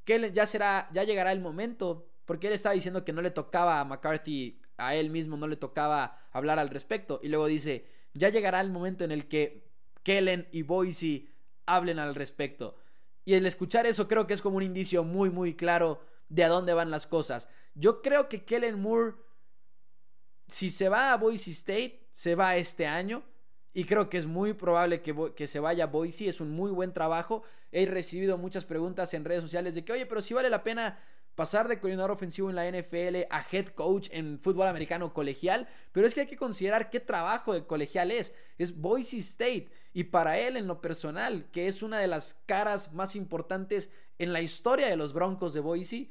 que 0.04 0.30
ya 0.34 0.44
será, 0.44 0.90
ya 0.92 1.04
llegará 1.04 1.32
el 1.32 1.40
momento, 1.40 2.10
porque 2.26 2.48
él 2.48 2.52
estaba 2.52 2.74
diciendo 2.74 3.02
que 3.02 3.14
no 3.14 3.22
le 3.22 3.30
tocaba 3.30 3.80
a 3.80 3.84
McCarthy 3.86 4.60
a 4.76 4.94
él 4.94 5.08
mismo 5.08 5.38
no 5.38 5.46
le 5.46 5.56
tocaba 5.56 6.18
hablar 6.32 6.58
al 6.58 6.68
respecto. 6.68 7.18
Y 7.22 7.28
luego 7.28 7.46
dice, 7.46 7.86
ya 8.12 8.28
llegará 8.28 8.60
el 8.60 8.68
momento 8.68 9.04
en 9.04 9.10
el 9.10 9.26
que 9.26 9.66
Kellen 10.02 10.46
y 10.52 10.60
Boise 10.60 11.28
hablen 11.64 11.98
al 11.98 12.14
respecto. 12.14 12.76
Y 13.24 13.36
el 13.36 13.46
escuchar 13.46 13.86
eso 13.86 14.06
creo 14.06 14.26
que 14.26 14.34
es 14.34 14.42
como 14.42 14.58
un 14.58 14.64
indicio 14.64 15.02
muy, 15.02 15.30
muy 15.30 15.54
claro 15.54 16.02
de 16.28 16.44
a 16.44 16.48
dónde 16.48 16.74
van 16.74 16.90
las 16.90 17.06
cosas. 17.06 17.48
Yo 17.74 18.02
creo 18.02 18.28
que 18.28 18.44
Kellen 18.44 18.82
Moore, 18.82 19.14
si 20.50 20.70
se 20.70 20.88
va 20.88 21.12
a 21.12 21.16
Boise 21.16 21.50
State, 21.50 22.00
se 22.12 22.34
va 22.34 22.56
este 22.56 22.86
año. 22.86 23.22
Y 23.72 23.84
creo 23.84 24.10
que 24.10 24.18
es 24.18 24.26
muy 24.26 24.52
probable 24.52 25.00
que, 25.00 25.46
se 25.46 25.60
vaya 25.60 25.84
a 25.84 25.86
Boise. 25.86 26.28
Es 26.28 26.40
un 26.40 26.50
muy 26.50 26.70
buen 26.72 26.92
trabajo. 26.92 27.42
He 27.70 27.86
recibido 27.86 28.36
muchas 28.36 28.64
preguntas 28.64 29.14
en 29.14 29.24
redes 29.24 29.42
sociales 29.42 29.74
de 29.74 29.84
que, 29.84 29.92
oye, 29.92 30.06
pero 30.06 30.20
si 30.20 30.34
vale 30.34 30.50
la 30.50 30.62
pena 30.62 30.98
pasar 31.36 31.68
de 31.68 31.78
coordinador 31.78 32.10
ofensivo 32.10 32.50
en 32.50 32.56
la 32.56 32.68
NFL 32.68 33.26
a 33.30 33.46
head 33.50 33.68
coach 33.68 34.08
en 34.10 34.40
fútbol 34.40 34.66
americano 34.66 35.14
colegial, 35.14 35.68
pero 35.92 36.06
es 36.06 36.12
que 36.12 36.22
hay 36.22 36.26
que 36.26 36.36
considerar 36.36 36.90
qué 36.90 37.00
trabajo 37.00 37.54
de 37.54 37.64
colegial 37.64 38.10
es. 38.10 38.34
Es 38.58 38.76
Boise 38.76 39.18
State 39.18 39.70
y 39.92 40.04
para 40.04 40.38
él 40.38 40.56
en 40.56 40.66
lo 40.66 40.80
personal, 40.80 41.48
que 41.52 41.68
es 41.68 41.82
una 41.82 41.98
de 41.98 42.08
las 42.08 42.36
caras 42.46 42.92
más 42.92 43.14
importantes 43.14 43.88
en 44.18 44.32
la 44.32 44.42
historia 44.42 44.88
de 44.88 44.96
los 44.96 45.12
Broncos 45.12 45.54
de 45.54 45.60
Boise, 45.60 46.10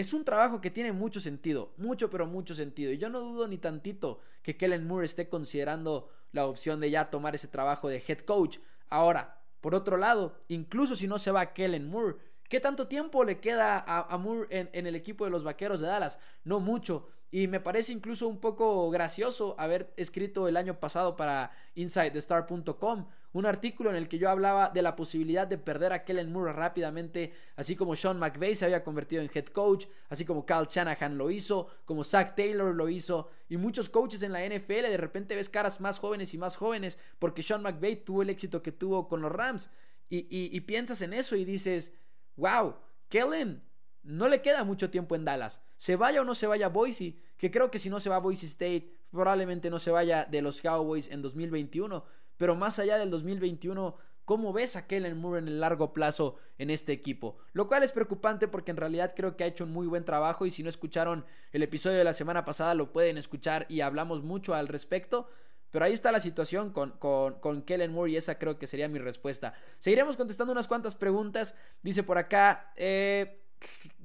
es 0.00 0.12
un 0.12 0.24
trabajo 0.24 0.60
que 0.60 0.70
tiene 0.70 0.92
mucho 0.92 1.18
sentido, 1.18 1.72
mucho 1.76 2.08
pero 2.08 2.24
mucho 2.24 2.54
sentido. 2.54 2.92
Y 2.92 2.98
yo 2.98 3.10
no 3.10 3.18
dudo 3.18 3.48
ni 3.48 3.58
tantito 3.58 4.20
que 4.42 4.56
Kellen 4.56 4.86
Moore 4.86 5.06
esté 5.06 5.28
considerando 5.28 6.08
la 6.30 6.46
opción 6.46 6.78
de 6.78 6.88
ya 6.88 7.10
tomar 7.10 7.34
ese 7.34 7.48
trabajo 7.48 7.88
de 7.88 8.04
head 8.06 8.20
coach. 8.20 8.58
Ahora, 8.90 9.40
por 9.60 9.74
otro 9.74 9.96
lado, 9.96 10.38
incluso 10.46 10.94
si 10.94 11.08
no 11.08 11.18
se 11.18 11.32
va 11.32 11.52
Kellen 11.52 11.90
Moore, 11.90 12.16
¿qué 12.48 12.60
tanto 12.60 12.86
tiempo 12.86 13.24
le 13.24 13.40
queda 13.40 13.84
a, 13.84 14.16
Moore 14.18 14.46
en, 14.50 14.70
en 14.72 14.86
el 14.86 14.94
equipo 14.94 15.24
de 15.24 15.32
los 15.32 15.42
Vaqueros 15.42 15.80
de 15.80 15.88
Dallas? 15.88 16.20
No 16.44 16.60
mucho. 16.60 17.08
Y 17.32 17.48
me 17.48 17.58
parece 17.58 17.92
incluso 17.92 18.28
un 18.28 18.38
poco 18.38 18.88
gracioso 18.90 19.56
haber 19.58 19.92
escrito 19.96 20.46
el 20.46 20.56
año 20.56 20.78
pasado 20.78 21.16
para 21.16 21.50
InsideTheStar.com 21.74 23.08
un 23.32 23.46
artículo 23.46 23.90
en 23.90 23.96
el 23.96 24.08
que 24.08 24.18
yo 24.18 24.30
hablaba 24.30 24.70
de 24.70 24.82
la 24.82 24.96
posibilidad 24.96 25.46
de 25.46 25.58
perder 25.58 25.92
a 25.92 26.04
Kellen 26.04 26.32
Moore 26.32 26.52
rápidamente, 26.52 27.32
así 27.56 27.76
como 27.76 27.94
Sean 27.94 28.18
McVay 28.18 28.54
se 28.54 28.64
había 28.64 28.82
convertido 28.82 29.22
en 29.22 29.30
head 29.32 29.46
coach, 29.46 29.86
así 30.08 30.24
como 30.24 30.46
Kyle 30.46 30.66
Shanahan 30.68 31.18
lo 31.18 31.30
hizo, 31.30 31.68
como 31.84 32.04
Zach 32.04 32.34
Taylor 32.34 32.74
lo 32.74 32.88
hizo, 32.88 33.28
y 33.48 33.56
muchos 33.56 33.88
coaches 33.88 34.22
en 34.22 34.32
la 34.32 34.44
NFL 34.44 34.88
de 34.88 34.96
repente 34.96 35.34
ves 35.34 35.48
caras 35.48 35.80
más 35.80 35.98
jóvenes 35.98 36.32
y 36.34 36.38
más 36.38 36.56
jóvenes 36.56 36.98
porque 37.18 37.42
Sean 37.42 37.62
McVay 37.62 37.96
tuvo 38.04 38.22
el 38.22 38.30
éxito 38.30 38.62
que 38.62 38.72
tuvo 38.72 39.08
con 39.08 39.20
los 39.20 39.32
Rams. 39.32 39.70
Y, 40.10 40.26
y 40.30 40.60
piensas 40.62 41.02
en 41.02 41.12
eso 41.12 41.36
y 41.36 41.44
dices, 41.44 41.92
wow, 42.36 42.76
Kellen 43.10 43.62
no 44.02 44.28
le 44.28 44.40
queda 44.40 44.64
mucho 44.64 44.90
tiempo 44.90 45.14
en 45.14 45.26
Dallas. 45.26 45.60
Se 45.76 45.96
vaya 45.96 46.22
o 46.22 46.24
no 46.24 46.34
se 46.34 46.46
vaya 46.46 46.66
a 46.66 46.70
Boise, 46.70 47.16
que 47.36 47.50
creo 47.50 47.70
que 47.70 47.78
si 47.78 47.90
no 47.90 48.00
se 48.00 48.08
va 48.08 48.16
a 48.16 48.20
Boise 48.20 48.46
State, 48.46 48.90
probablemente 49.10 49.70
no 49.70 49.78
se 49.78 49.90
vaya 49.90 50.24
de 50.24 50.42
los 50.42 50.60
Cowboys 50.62 51.10
en 51.10 51.20
2021. 51.22 52.04
Pero 52.38 52.56
más 52.56 52.78
allá 52.78 52.96
del 52.96 53.10
2021, 53.10 53.96
¿cómo 54.24 54.52
ves 54.54 54.76
a 54.76 54.86
Kellen 54.86 55.18
Moore 55.18 55.40
en 55.40 55.48
el 55.48 55.60
largo 55.60 55.92
plazo 55.92 56.36
en 56.56 56.70
este 56.70 56.92
equipo? 56.92 57.36
Lo 57.52 57.68
cual 57.68 57.82
es 57.82 57.92
preocupante 57.92 58.48
porque 58.48 58.70
en 58.70 58.78
realidad 58.78 59.12
creo 59.14 59.36
que 59.36 59.44
ha 59.44 59.48
hecho 59.48 59.64
un 59.64 59.72
muy 59.72 59.86
buen 59.86 60.04
trabajo 60.06 60.46
y 60.46 60.50
si 60.50 60.62
no 60.62 60.70
escucharon 60.70 61.26
el 61.52 61.62
episodio 61.62 61.98
de 61.98 62.04
la 62.04 62.14
semana 62.14 62.46
pasada 62.46 62.74
lo 62.74 62.92
pueden 62.92 63.18
escuchar 63.18 63.66
y 63.68 63.82
hablamos 63.82 64.22
mucho 64.22 64.54
al 64.54 64.68
respecto. 64.68 65.28
Pero 65.70 65.84
ahí 65.84 65.92
está 65.92 66.10
la 66.12 66.20
situación 66.20 66.72
con, 66.72 66.92
con, 66.92 67.62
Kellen 67.62 67.92
Moore 67.92 68.12
y 68.12 68.16
esa 68.16 68.38
creo 68.38 68.58
que 68.58 68.66
sería 68.66 68.88
mi 68.88 68.98
respuesta. 68.98 69.52
Seguiremos 69.78 70.16
contestando 70.16 70.52
unas 70.52 70.66
cuantas 70.66 70.94
preguntas. 70.94 71.54
Dice 71.82 72.02
por 72.02 72.16
acá, 72.16 72.72
eh, 72.76 73.42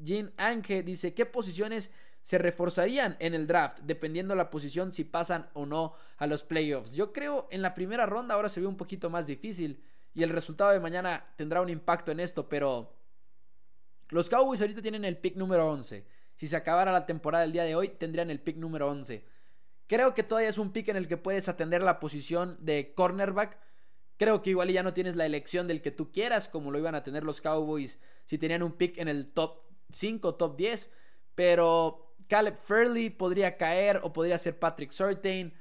Jean 0.02 0.34
Ange 0.36 0.84
dice, 0.84 1.14
¿qué 1.14 1.26
posiciones 1.26 1.90
se 2.24 2.38
reforzarían 2.38 3.16
en 3.20 3.34
el 3.34 3.46
draft, 3.46 3.80
dependiendo 3.84 4.34
la 4.34 4.50
posición 4.50 4.92
si 4.92 5.04
pasan 5.04 5.50
o 5.54 5.66
no 5.66 5.94
a 6.18 6.26
los 6.26 6.44
playoffs? 6.44 6.94
Yo 6.94 7.14
creo 7.14 7.48
en 7.52 7.62
la 7.62 7.76
primera 7.76 8.06
ronda 8.06 8.36
ahora 8.36 8.50
se 8.50 8.60
ve 8.60 8.68
un 8.68 8.78
poquito 8.78 9.10
más 9.10 9.28
difícil 9.28 9.84
y 10.16 10.24
el 10.24 10.30
resultado 10.30 10.72
de 10.72 10.80
mañana 10.80 11.28
tendrá 11.38 11.62
un 11.62 11.70
impacto 11.70 12.12
en 12.12 12.20
esto, 12.20 12.50
pero 12.50 12.96
los 14.10 14.30
Cowboys 14.30 14.62
ahorita 14.62 14.82
tienen 14.82 15.06
el 15.06 15.18
pick 15.18 15.36
número 15.36 15.70
11. 15.70 16.06
Si 16.36 16.48
se 16.48 16.56
acabara 16.56 16.92
la 16.92 17.06
temporada 17.06 17.44
el 17.44 17.52
día 17.52 17.64
de 17.64 17.76
hoy, 17.76 17.90
tendrían 17.90 18.32
el 18.32 18.40
pick 18.40 18.58
número 18.58 18.90
11. 18.90 19.26
Creo 19.88 20.14
que 20.14 20.24
todavía 20.24 20.50
es 20.50 20.58
un 20.58 20.72
pick 20.72 20.88
en 20.88 20.96
el 20.96 21.08
que 21.08 21.18
puedes 21.18 21.50
atender 21.50 21.84
la 21.84 22.00
posición 22.00 22.58
de 22.60 22.94
cornerback 22.96 23.60
Creo 24.18 24.42
que 24.42 24.52
igual 24.52 24.70
ya 24.70 24.84
no 24.84 24.94
tienes 24.94 25.16
la 25.16 25.26
elección 25.26 25.68
del 25.68 25.82
que 25.82 25.92
tú 25.92 26.12
quieras, 26.12 26.48
como 26.48 26.72
lo 26.72 26.80
iban 26.80 26.96
a 26.96 27.04
tener 27.04 27.24
los 27.24 27.42
Cowboys 27.42 28.00
si 28.26 28.38
tenían 28.38 28.64
un 28.64 28.74
pick 28.74 28.98
en 28.98 29.08
el 29.08 29.32
top 29.34 29.64
5, 29.92 30.36
top 30.36 30.56
10. 30.56 30.92
Pero 31.36 32.13
Caleb 32.28 32.58
Fairley 32.66 33.10
podría 33.10 33.58
caer 33.58 34.00
o 34.04 34.14
podría 34.14 34.38
ser 34.38 34.58
Patrick 34.60 34.92
Surtain. 34.92 35.54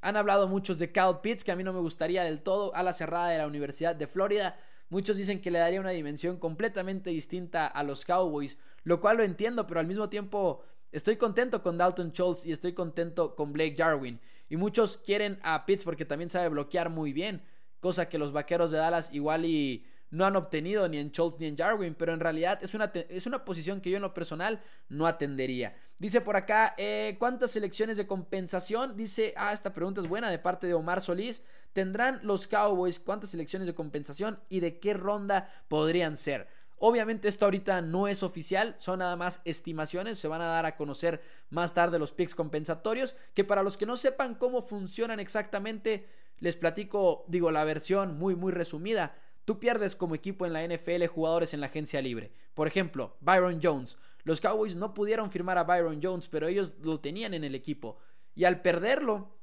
Han 0.00 0.16
hablado 0.16 0.48
muchos 0.48 0.78
de 0.78 0.92
Cal 0.92 1.20
Pitts, 1.20 1.44
que 1.44 1.52
a 1.52 1.56
mí 1.56 1.64
no 1.64 1.72
me 1.72 1.80
gustaría 1.80 2.24
del 2.24 2.42
todo, 2.42 2.74
a 2.74 2.82
la 2.82 2.92
cerrada 2.92 3.28
de 3.28 3.38
la 3.38 3.46
Universidad 3.46 3.96
de 3.96 4.06
Florida. 4.06 4.58
Muchos 4.88 5.16
dicen 5.16 5.40
que 5.40 5.50
le 5.50 5.58
daría 5.58 5.80
una 5.80 5.90
dimensión 5.90 6.38
completamente 6.38 7.10
distinta 7.10 7.66
a 7.66 7.82
los 7.82 8.04
Cowboys, 8.04 8.58
lo 8.82 9.00
cual 9.00 9.16
lo 9.16 9.22
entiendo, 9.22 9.66
pero 9.66 9.80
al 9.80 9.86
mismo 9.86 10.08
tiempo 10.08 10.62
estoy 10.92 11.16
contento 11.16 11.62
con 11.62 11.78
Dalton 11.78 12.12
Schultz 12.12 12.44
y 12.44 12.52
estoy 12.52 12.74
contento 12.74 13.34
con 13.34 13.52
Blake 13.52 13.76
Jarwin. 13.76 14.20
Y 14.48 14.56
muchos 14.56 14.98
quieren 14.98 15.38
a 15.42 15.64
Pitts 15.64 15.84
porque 15.84 16.04
también 16.04 16.30
sabe 16.30 16.48
bloquear 16.50 16.90
muy 16.90 17.12
bien 17.12 17.42
cosa 17.84 18.08
que 18.08 18.16
los 18.16 18.32
vaqueros 18.32 18.70
de 18.70 18.78
Dallas 18.78 19.10
igual 19.12 19.44
y 19.44 19.84
no 20.14 20.24
han 20.24 20.36
obtenido 20.36 20.88
ni 20.88 20.98
en 20.98 21.10
Schultz 21.10 21.40
ni 21.40 21.46
en 21.46 21.56
Jarwin, 21.56 21.94
pero 21.94 22.14
en 22.14 22.20
realidad 22.20 22.60
es 22.62 22.72
una, 22.72 22.92
es 22.94 23.26
una 23.26 23.44
posición 23.44 23.80
que 23.80 23.90
yo 23.90 23.96
en 23.96 24.02
lo 24.02 24.14
personal 24.14 24.62
no 24.88 25.08
atendería. 25.08 25.76
Dice 25.98 26.20
por 26.20 26.36
acá, 26.36 26.74
eh, 26.78 27.16
¿cuántas 27.18 27.50
selecciones 27.50 27.96
de 27.96 28.06
compensación? 28.06 28.96
Dice, 28.96 29.34
ah, 29.36 29.52
esta 29.52 29.74
pregunta 29.74 30.00
es 30.00 30.08
buena 30.08 30.30
de 30.30 30.38
parte 30.38 30.68
de 30.68 30.74
Omar 30.74 31.00
Solís. 31.00 31.42
¿Tendrán 31.72 32.20
los 32.22 32.46
Cowboys 32.46 33.00
cuántas 33.00 33.30
selecciones 33.30 33.66
de 33.66 33.74
compensación 33.74 34.38
y 34.48 34.60
de 34.60 34.78
qué 34.78 34.94
ronda 34.94 35.52
podrían 35.66 36.16
ser? 36.16 36.46
Obviamente 36.78 37.26
esto 37.26 37.46
ahorita 37.46 37.80
no 37.80 38.06
es 38.06 38.22
oficial, 38.22 38.76
son 38.78 39.00
nada 39.00 39.16
más 39.16 39.40
estimaciones, 39.44 40.18
se 40.18 40.28
van 40.28 40.42
a 40.42 40.46
dar 40.46 40.64
a 40.64 40.76
conocer 40.76 41.22
más 41.50 41.74
tarde 41.74 41.98
los 41.98 42.12
picks 42.12 42.36
compensatorios, 42.36 43.16
que 43.34 43.42
para 43.42 43.64
los 43.64 43.76
que 43.76 43.86
no 43.86 43.96
sepan 43.96 44.36
cómo 44.36 44.62
funcionan 44.62 45.18
exactamente, 45.18 46.06
les 46.38 46.54
platico, 46.54 47.24
digo, 47.26 47.50
la 47.50 47.64
versión 47.64 48.16
muy, 48.16 48.36
muy 48.36 48.52
resumida. 48.52 49.16
Tú 49.44 49.58
pierdes 49.58 49.94
como 49.94 50.14
equipo 50.14 50.46
en 50.46 50.52
la 50.52 50.66
NFL 50.66 51.06
jugadores 51.06 51.52
en 51.52 51.60
la 51.60 51.66
agencia 51.66 52.00
libre. 52.00 52.32
Por 52.54 52.66
ejemplo, 52.66 53.16
Byron 53.20 53.60
Jones. 53.62 53.96
Los 54.22 54.40
Cowboys 54.40 54.76
no 54.76 54.94
pudieron 54.94 55.30
firmar 55.30 55.58
a 55.58 55.64
Byron 55.64 56.00
Jones, 56.02 56.28
pero 56.28 56.48
ellos 56.48 56.76
lo 56.82 57.00
tenían 57.00 57.34
en 57.34 57.44
el 57.44 57.54
equipo. 57.54 57.98
Y 58.34 58.44
al 58.44 58.62
perderlo, 58.62 59.36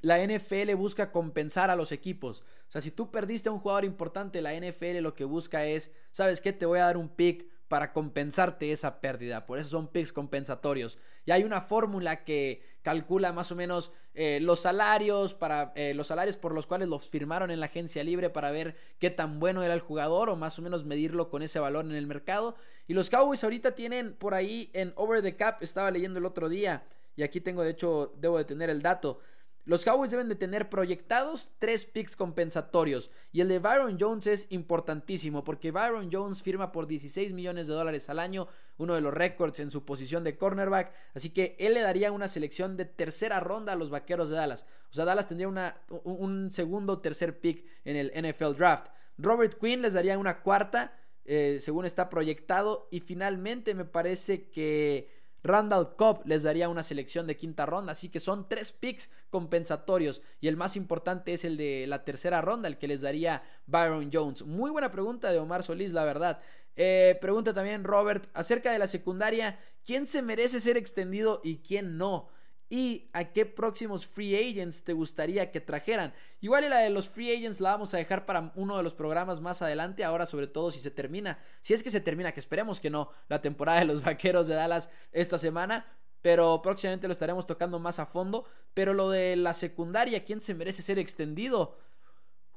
la 0.00 0.24
NFL 0.24 0.74
busca 0.76 1.10
compensar 1.10 1.70
a 1.70 1.76
los 1.76 1.90
equipos. 1.90 2.42
O 2.68 2.70
sea, 2.70 2.80
si 2.80 2.90
tú 2.90 3.10
perdiste 3.10 3.48
a 3.48 3.52
un 3.52 3.58
jugador 3.58 3.84
importante, 3.84 4.40
la 4.42 4.54
NFL 4.54 4.98
lo 4.98 5.14
que 5.14 5.24
busca 5.24 5.66
es, 5.66 5.92
¿sabes 6.12 6.40
qué? 6.40 6.52
Te 6.52 6.66
voy 6.66 6.78
a 6.78 6.84
dar 6.84 6.96
un 6.96 7.08
pick 7.08 7.48
para 7.68 7.92
compensarte 7.92 8.72
esa 8.72 9.00
pérdida. 9.00 9.46
Por 9.46 9.58
eso 9.58 9.70
son 9.70 9.88
picks 9.88 10.12
compensatorios. 10.12 10.98
Y 11.26 11.30
hay 11.30 11.44
una 11.44 11.60
fórmula 11.60 12.24
que 12.24 12.62
calcula 12.82 13.32
más 13.32 13.52
o 13.52 13.54
menos 13.54 13.92
eh, 14.14 14.40
los 14.40 14.60
salarios 14.60 15.34
para 15.34 15.72
eh, 15.74 15.92
los 15.94 16.06
salarios 16.06 16.36
por 16.36 16.54
los 16.54 16.66
cuales 16.66 16.88
los 16.88 17.08
firmaron 17.08 17.50
en 17.50 17.60
la 17.60 17.66
agencia 17.66 18.02
libre 18.02 18.30
para 18.30 18.50
ver 18.50 18.76
qué 18.98 19.10
tan 19.10 19.38
bueno 19.38 19.62
era 19.62 19.74
el 19.74 19.80
jugador 19.80 20.30
o 20.30 20.36
más 20.36 20.58
o 20.58 20.62
menos 20.62 20.84
medirlo 20.84 21.28
con 21.28 21.42
ese 21.42 21.60
valor 21.60 21.84
en 21.84 21.94
el 21.94 22.06
mercado. 22.06 22.56
Y 22.86 22.94
los 22.94 23.10
Cowboys 23.10 23.44
ahorita 23.44 23.74
tienen 23.74 24.14
por 24.14 24.32
ahí 24.32 24.70
en 24.72 24.92
Over 24.96 25.22
the 25.22 25.36
Cap, 25.36 25.62
estaba 25.62 25.90
leyendo 25.90 26.18
el 26.18 26.24
otro 26.24 26.48
día 26.48 26.84
y 27.16 27.22
aquí 27.22 27.40
tengo 27.40 27.62
de 27.62 27.70
hecho 27.70 28.14
debo 28.16 28.38
de 28.38 28.44
tener 28.44 28.70
el 28.70 28.80
dato. 28.80 29.20
Los 29.68 29.84
Cowboys 29.84 30.10
deben 30.10 30.30
de 30.30 30.34
tener 30.34 30.70
proyectados 30.70 31.50
tres 31.58 31.84
picks 31.84 32.16
compensatorios 32.16 33.10
y 33.32 33.42
el 33.42 33.48
de 33.48 33.58
Byron 33.58 33.98
Jones 34.00 34.26
es 34.26 34.46
importantísimo 34.48 35.44
porque 35.44 35.72
Byron 35.72 36.08
Jones 36.10 36.42
firma 36.42 36.72
por 36.72 36.86
16 36.86 37.34
millones 37.34 37.66
de 37.66 37.74
dólares 37.74 38.08
al 38.08 38.18
año, 38.18 38.48
uno 38.78 38.94
de 38.94 39.02
los 39.02 39.12
récords 39.12 39.60
en 39.60 39.70
su 39.70 39.84
posición 39.84 40.24
de 40.24 40.38
cornerback, 40.38 40.94
así 41.12 41.28
que 41.28 41.54
él 41.58 41.74
le 41.74 41.82
daría 41.82 42.12
una 42.12 42.28
selección 42.28 42.78
de 42.78 42.86
tercera 42.86 43.40
ronda 43.40 43.74
a 43.74 43.76
los 43.76 43.90
Vaqueros 43.90 44.30
de 44.30 44.36
Dallas. 44.36 44.64
O 44.90 44.94
sea, 44.94 45.04
Dallas 45.04 45.28
tendría 45.28 45.48
una, 45.48 45.76
un 46.02 46.50
segundo 46.50 46.94
o 46.94 47.00
tercer 47.00 47.38
pick 47.38 47.66
en 47.84 47.96
el 47.96 48.10
NFL 48.16 48.56
Draft. 48.56 48.86
Robert 49.18 49.58
Quinn 49.60 49.82
les 49.82 49.92
daría 49.92 50.16
una 50.16 50.40
cuarta, 50.40 50.96
eh, 51.26 51.58
según 51.60 51.84
está 51.84 52.08
proyectado, 52.08 52.88
y 52.90 53.00
finalmente 53.00 53.74
me 53.74 53.84
parece 53.84 54.48
que... 54.48 55.17
Randall 55.42 55.94
Cobb 55.96 56.26
les 56.26 56.42
daría 56.42 56.68
una 56.68 56.82
selección 56.82 57.26
de 57.26 57.36
quinta 57.36 57.66
ronda, 57.66 57.92
así 57.92 58.08
que 58.08 58.20
son 58.20 58.48
tres 58.48 58.72
picks 58.72 59.10
compensatorios 59.30 60.22
y 60.40 60.48
el 60.48 60.56
más 60.56 60.76
importante 60.76 61.32
es 61.32 61.44
el 61.44 61.56
de 61.56 61.86
la 61.86 62.04
tercera 62.04 62.40
ronda, 62.40 62.68
el 62.68 62.78
que 62.78 62.88
les 62.88 63.00
daría 63.00 63.42
Byron 63.66 64.10
Jones. 64.12 64.44
Muy 64.44 64.70
buena 64.70 64.90
pregunta 64.90 65.30
de 65.30 65.38
Omar 65.38 65.62
Solís, 65.62 65.92
la 65.92 66.04
verdad. 66.04 66.40
Eh, 66.76 67.18
pregunta 67.20 67.52
también 67.52 67.84
Robert 67.84 68.28
acerca 68.34 68.72
de 68.72 68.78
la 68.78 68.86
secundaria, 68.86 69.58
¿quién 69.84 70.06
se 70.06 70.22
merece 70.22 70.60
ser 70.60 70.76
extendido 70.76 71.40
y 71.42 71.58
quién 71.58 71.98
no? 71.98 72.28
Y 72.70 73.08
a 73.12 73.32
qué 73.32 73.46
próximos 73.46 74.06
free 74.06 74.34
agents 74.36 74.84
te 74.84 74.92
gustaría 74.92 75.50
que 75.50 75.60
trajeran. 75.60 76.12
Igual 76.40 76.64
y 76.64 76.68
la 76.68 76.78
de 76.78 76.90
los 76.90 77.08
free 77.08 77.34
agents 77.34 77.60
la 77.60 77.72
vamos 77.72 77.94
a 77.94 77.96
dejar 77.96 78.26
para 78.26 78.52
uno 78.56 78.76
de 78.76 78.82
los 78.82 78.94
programas 78.94 79.40
más 79.40 79.62
adelante, 79.62 80.04
ahora 80.04 80.26
sobre 80.26 80.46
todo 80.46 80.70
si 80.70 80.78
se 80.78 80.90
termina, 80.90 81.38
si 81.62 81.72
es 81.74 81.82
que 81.82 81.90
se 81.90 82.00
termina, 82.00 82.32
que 82.32 82.40
esperemos 82.40 82.80
que 82.80 82.90
no, 82.90 83.10
la 83.28 83.40
temporada 83.40 83.80
de 83.80 83.86
los 83.86 84.02
Vaqueros 84.02 84.46
de 84.46 84.54
Dallas 84.54 84.90
esta 85.12 85.38
semana, 85.38 85.86
pero 86.20 86.60
próximamente 86.62 87.06
lo 87.06 87.12
estaremos 87.12 87.46
tocando 87.46 87.78
más 87.78 87.98
a 87.98 88.06
fondo, 88.06 88.44
pero 88.74 88.92
lo 88.92 89.10
de 89.10 89.36
la 89.36 89.54
secundaria, 89.54 90.24
¿quién 90.24 90.42
se 90.42 90.54
merece 90.54 90.82
ser 90.82 90.98
extendido? 90.98 91.78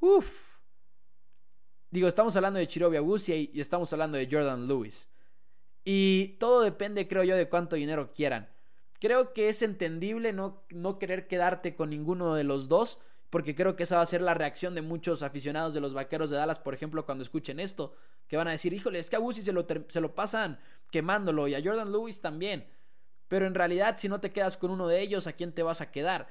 Uf. 0.02 0.52
Digo, 1.90 2.08
estamos 2.08 2.36
hablando 2.36 2.58
de 2.58 2.68
Chirobi 2.68 2.98
Agusi 2.98 3.52
y 3.54 3.62
estamos 3.62 3.92
hablando 3.94 4.18
de 4.18 4.28
Jordan 4.32 4.68
Lewis. 4.68 5.10
Y 5.84 6.38
todo 6.40 6.62
depende, 6.62 7.08
creo 7.08 7.24
yo, 7.24 7.36
de 7.36 7.50
cuánto 7.50 7.76
dinero 7.76 8.14
quieran. 8.14 8.50
Creo 9.02 9.34
que 9.34 9.50
es 9.50 9.64
entendible 9.64 10.32
no, 10.32 10.64
no 10.70 11.00
querer 11.00 11.28
quedarte 11.28 11.76
con 11.76 11.90
ninguno 11.90 12.36
de 12.36 12.44
los 12.44 12.68
dos, 12.68 13.00
porque 13.32 13.56
creo 13.56 13.76
que 13.76 13.84
esa 13.84 13.96
va 13.96 14.04
a 14.04 14.06
ser 14.06 14.22
la 14.22 14.36
reacción 14.36 14.76
de 14.76 14.84
muchos 14.84 15.24
aficionados 15.24 15.74
de 15.74 15.82
los 15.82 15.96
Vaqueros 15.96 16.30
de 16.30 16.38
Dallas, 16.38 16.60
por 16.60 16.76
ejemplo, 16.76 17.04
cuando 17.04 17.24
escuchen 17.24 17.60
esto, 17.60 17.96
que 18.28 18.38
van 18.38 18.48
a 18.48 18.52
decir, 18.52 18.74
híjole, 18.74 19.00
es 19.00 19.10
que 19.10 19.16
a 19.16 19.20
Gusi 19.20 19.42
se 19.42 19.54
lo, 19.54 19.66
se 19.88 20.02
lo 20.02 20.14
pasan 20.14 20.60
quemándolo 20.92 21.48
y 21.48 21.56
a 21.56 21.64
Jordan 21.64 21.92
Lewis 21.92 22.22
también. 22.22 22.68
Pero 23.28 23.48
en 23.48 23.56
realidad, 23.56 23.98
si 23.98 24.08
no 24.08 24.20
te 24.20 24.32
quedas 24.32 24.56
con 24.56 24.70
uno 24.70 24.88
de 24.88 25.02
ellos, 25.02 25.26
¿a 25.26 25.34
quién 25.34 25.52
te 25.52 25.64
vas 25.64 25.82
a 25.82 25.90
quedar? 25.90 26.28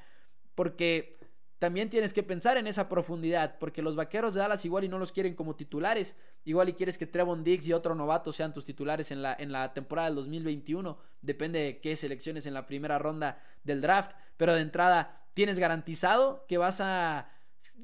Porque 0.54 1.18
también 1.61 1.90
tienes 1.90 2.14
que 2.14 2.23
pensar 2.23 2.57
en 2.57 2.66
esa 2.66 2.88
profundidad, 2.88 3.59
porque 3.59 3.83
los 3.83 3.94
vaqueros 3.94 4.33
de 4.33 4.40
Dallas 4.40 4.64
igual 4.64 4.85
y 4.85 4.88
no 4.88 4.99
los 4.99 5.12
quieren 5.12 5.35
como 5.35 5.57
titulares, 5.57 6.16
igual 6.44 6.70
y 6.70 6.73
quieres 6.73 6.96
que 6.96 7.07
Trevon 7.07 7.44
Diggs 7.44 7.66
y 7.66 7.75
otro 7.75 7.94
novato 7.94 8.33
sean 8.33 8.55
tus 8.55 8.64
titulares 8.64 9.11
en 9.11 9.20
la, 9.20 9.37
en 9.38 9.53
la 9.53 9.75
temporada 9.75 10.09
del 10.09 10.16
2021, 10.16 10.99
depende 11.20 11.59
de 11.59 11.81
qué 11.83 11.96
selecciones 11.96 12.46
en 12.46 12.55
la 12.55 12.66
primera 12.66 12.99
ronda 12.99 13.42
del 13.62 13.83
draft, 13.83 14.12
pero 14.38 14.55
de 14.55 14.62
entrada 14.62 15.27
tienes 15.35 15.59
garantizado 15.59 16.46
que 16.49 16.57
vas 16.57 16.81
a 16.81 17.31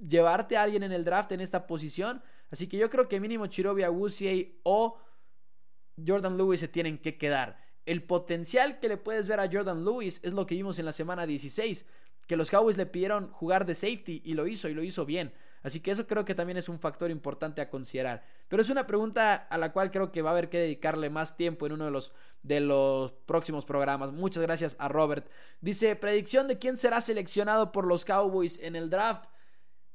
llevarte 0.08 0.56
a 0.56 0.62
alguien 0.62 0.82
en 0.82 0.92
el 0.92 1.04
draft 1.04 1.32
en 1.32 1.42
esta 1.42 1.66
posición, 1.66 2.22
así 2.50 2.68
que 2.68 2.78
yo 2.78 2.88
creo 2.88 3.08
que 3.08 3.20
mínimo 3.20 3.46
Chirobi 3.46 3.82
Awuzie 3.82 4.58
o 4.62 4.98
Jordan 6.04 6.38
Lewis 6.38 6.60
se 6.60 6.68
tienen 6.68 6.96
que 6.96 7.18
quedar. 7.18 7.60
El 7.84 8.02
potencial 8.02 8.80
que 8.80 8.88
le 8.88 8.96
puedes 8.96 9.28
ver 9.28 9.38
a 9.38 9.50
Jordan 9.52 9.84
Lewis 9.84 10.18
es 10.24 10.32
lo 10.32 10.46
que 10.46 10.54
vimos 10.54 10.78
en 10.78 10.86
la 10.86 10.92
semana 10.92 11.26
16 11.26 11.84
que 12.26 12.36
los 12.36 12.50
Cowboys 12.50 12.76
le 12.76 12.86
pidieron 12.86 13.30
jugar 13.32 13.66
de 13.66 13.74
safety 13.74 14.22
y 14.24 14.34
lo 14.34 14.46
hizo 14.46 14.68
y 14.68 14.74
lo 14.74 14.82
hizo 14.82 15.06
bien. 15.06 15.32
Así 15.62 15.80
que 15.80 15.90
eso 15.90 16.06
creo 16.06 16.24
que 16.24 16.34
también 16.34 16.56
es 16.58 16.68
un 16.68 16.78
factor 16.78 17.10
importante 17.10 17.60
a 17.60 17.68
considerar. 17.68 18.24
Pero 18.46 18.62
es 18.62 18.70
una 18.70 18.86
pregunta 18.86 19.34
a 19.34 19.58
la 19.58 19.72
cual 19.72 19.90
creo 19.90 20.12
que 20.12 20.22
va 20.22 20.30
a 20.30 20.32
haber 20.32 20.48
que 20.48 20.58
dedicarle 20.58 21.10
más 21.10 21.36
tiempo 21.36 21.66
en 21.66 21.72
uno 21.72 21.86
de 21.86 21.90
los, 21.90 22.12
de 22.42 22.60
los 22.60 23.12
próximos 23.26 23.64
programas. 23.64 24.12
Muchas 24.12 24.44
gracias 24.44 24.76
a 24.78 24.86
Robert. 24.86 25.28
Dice, 25.60 25.96
predicción 25.96 26.46
de 26.46 26.58
quién 26.58 26.78
será 26.78 27.00
seleccionado 27.00 27.72
por 27.72 27.84
los 27.84 28.04
Cowboys 28.04 28.60
en 28.60 28.76
el 28.76 28.90
draft. 28.90 29.24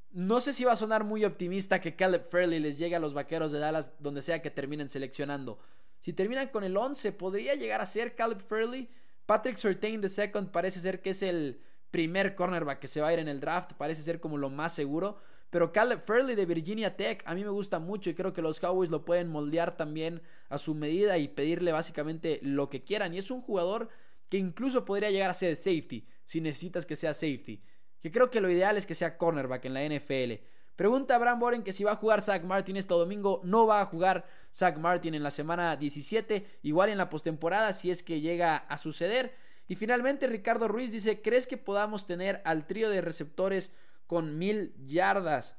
No 0.09 0.41
sé 0.41 0.51
si 0.51 0.65
va 0.65 0.73
a 0.73 0.75
sonar 0.75 1.05
muy 1.05 1.23
optimista 1.23 1.79
que 1.79 1.95
Caleb 1.95 2.29
Fairley 2.29 2.59
les 2.59 2.77
llegue 2.77 2.97
a 2.97 2.99
los 2.99 3.13
Vaqueros 3.13 3.53
de 3.53 3.59
Dallas 3.59 3.93
donde 3.99 4.21
sea 4.21 4.41
que 4.41 4.51
terminen 4.51 4.89
seleccionando. 4.89 5.59
Si 6.01 6.11
terminan 6.11 6.49
con 6.49 6.65
el 6.65 6.75
11, 6.75 7.13
podría 7.13 7.55
llegar 7.55 7.79
a 7.79 7.85
ser 7.85 8.15
Caleb 8.15 8.41
Fairley. 8.41 8.89
Patrick 9.25 9.55
Surtain 9.55 10.03
II 10.03 10.49
parece 10.51 10.81
ser 10.81 11.01
que 11.01 11.11
es 11.11 11.21
el 11.21 11.61
primer 11.91 12.35
cornerback 12.35 12.79
que 12.79 12.87
se 12.87 13.01
va 13.01 13.09
a 13.09 13.13
ir 13.13 13.19
en 13.19 13.27
el 13.27 13.39
draft. 13.39 13.73
Parece 13.73 14.01
ser 14.01 14.19
como 14.19 14.37
lo 14.37 14.49
más 14.49 14.73
seguro. 14.73 15.19
Pero 15.51 15.73
Caleb 15.73 16.05
Fairley 16.05 16.35
de 16.35 16.45
Virginia 16.45 16.95
Tech 16.95 17.21
a 17.25 17.35
mí 17.35 17.43
me 17.43 17.49
gusta 17.49 17.77
mucho 17.79 18.09
y 18.09 18.15
creo 18.15 18.31
que 18.31 18.41
los 18.41 18.59
Cowboys 18.61 18.89
lo 18.89 19.03
pueden 19.03 19.27
moldear 19.27 19.75
también 19.75 20.21
a 20.47 20.57
su 20.57 20.73
medida 20.73 21.17
y 21.17 21.27
pedirle 21.27 21.73
básicamente 21.73 22.39
lo 22.41 22.69
que 22.69 22.83
quieran. 22.83 23.13
Y 23.13 23.17
es 23.17 23.29
un 23.29 23.41
jugador 23.41 23.89
que 24.29 24.37
incluso 24.37 24.85
podría 24.85 25.11
llegar 25.11 25.29
a 25.29 25.33
ser 25.33 25.57
safety 25.57 26.07
si 26.23 26.39
necesitas 26.39 26.85
que 26.85 26.95
sea 26.95 27.13
safety. 27.13 27.61
Que 27.99 28.11
creo 28.11 28.31
que 28.31 28.39
lo 28.39 28.49
ideal 28.49 28.77
es 28.77 28.85
que 28.85 28.95
sea 28.95 29.17
cornerback 29.17 29.65
en 29.65 29.73
la 29.73 29.83
NFL. 29.83 30.41
Pregunta 30.77 31.15
a 31.15 31.19
Bram 31.19 31.39
Boren 31.39 31.63
que 31.63 31.73
si 31.73 31.83
va 31.83 31.91
a 31.91 31.95
jugar 31.95 32.21
Zach 32.21 32.43
Martin 32.43 32.77
este 32.77 32.93
domingo. 32.93 33.41
No 33.43 33.67
va 33.67 33.81
a 33.81 33.85
jugar 33.85 34.25
Zach 34.53 34.77
Martin 34.77 35.13
en 35.13 35.21
la 35.21 35.31
semana 35.31 35.75
17. 35.75 36.59
Igual 36.63 36.89
en 36.89 36.97
la 36.97 37.09
postemporada 37.09 37.73
si 37.73 37.91
es 37.91 38.03
que 38.03 38.21
llega 38.21 38.55
a 38.55 38.77
suceder. 38.77 39.35
Y 39.67 39.75
finalmente 39.75 40.27
Ricardo 40.27 40.67
Ruiz 40.67 40.91
dice, 40.91 41.21
¿crees 41.21 41.47
que 41.47 41.57
podamos 41.57 42.05
tener 42.05 42.41
al 42.45 42.67
trío 42.67 42.89
de 42.89 43.01
receptores 43.01 43.71
con 44.07 44.37
mil 44.37 44.73
yardas? 44.85 45.55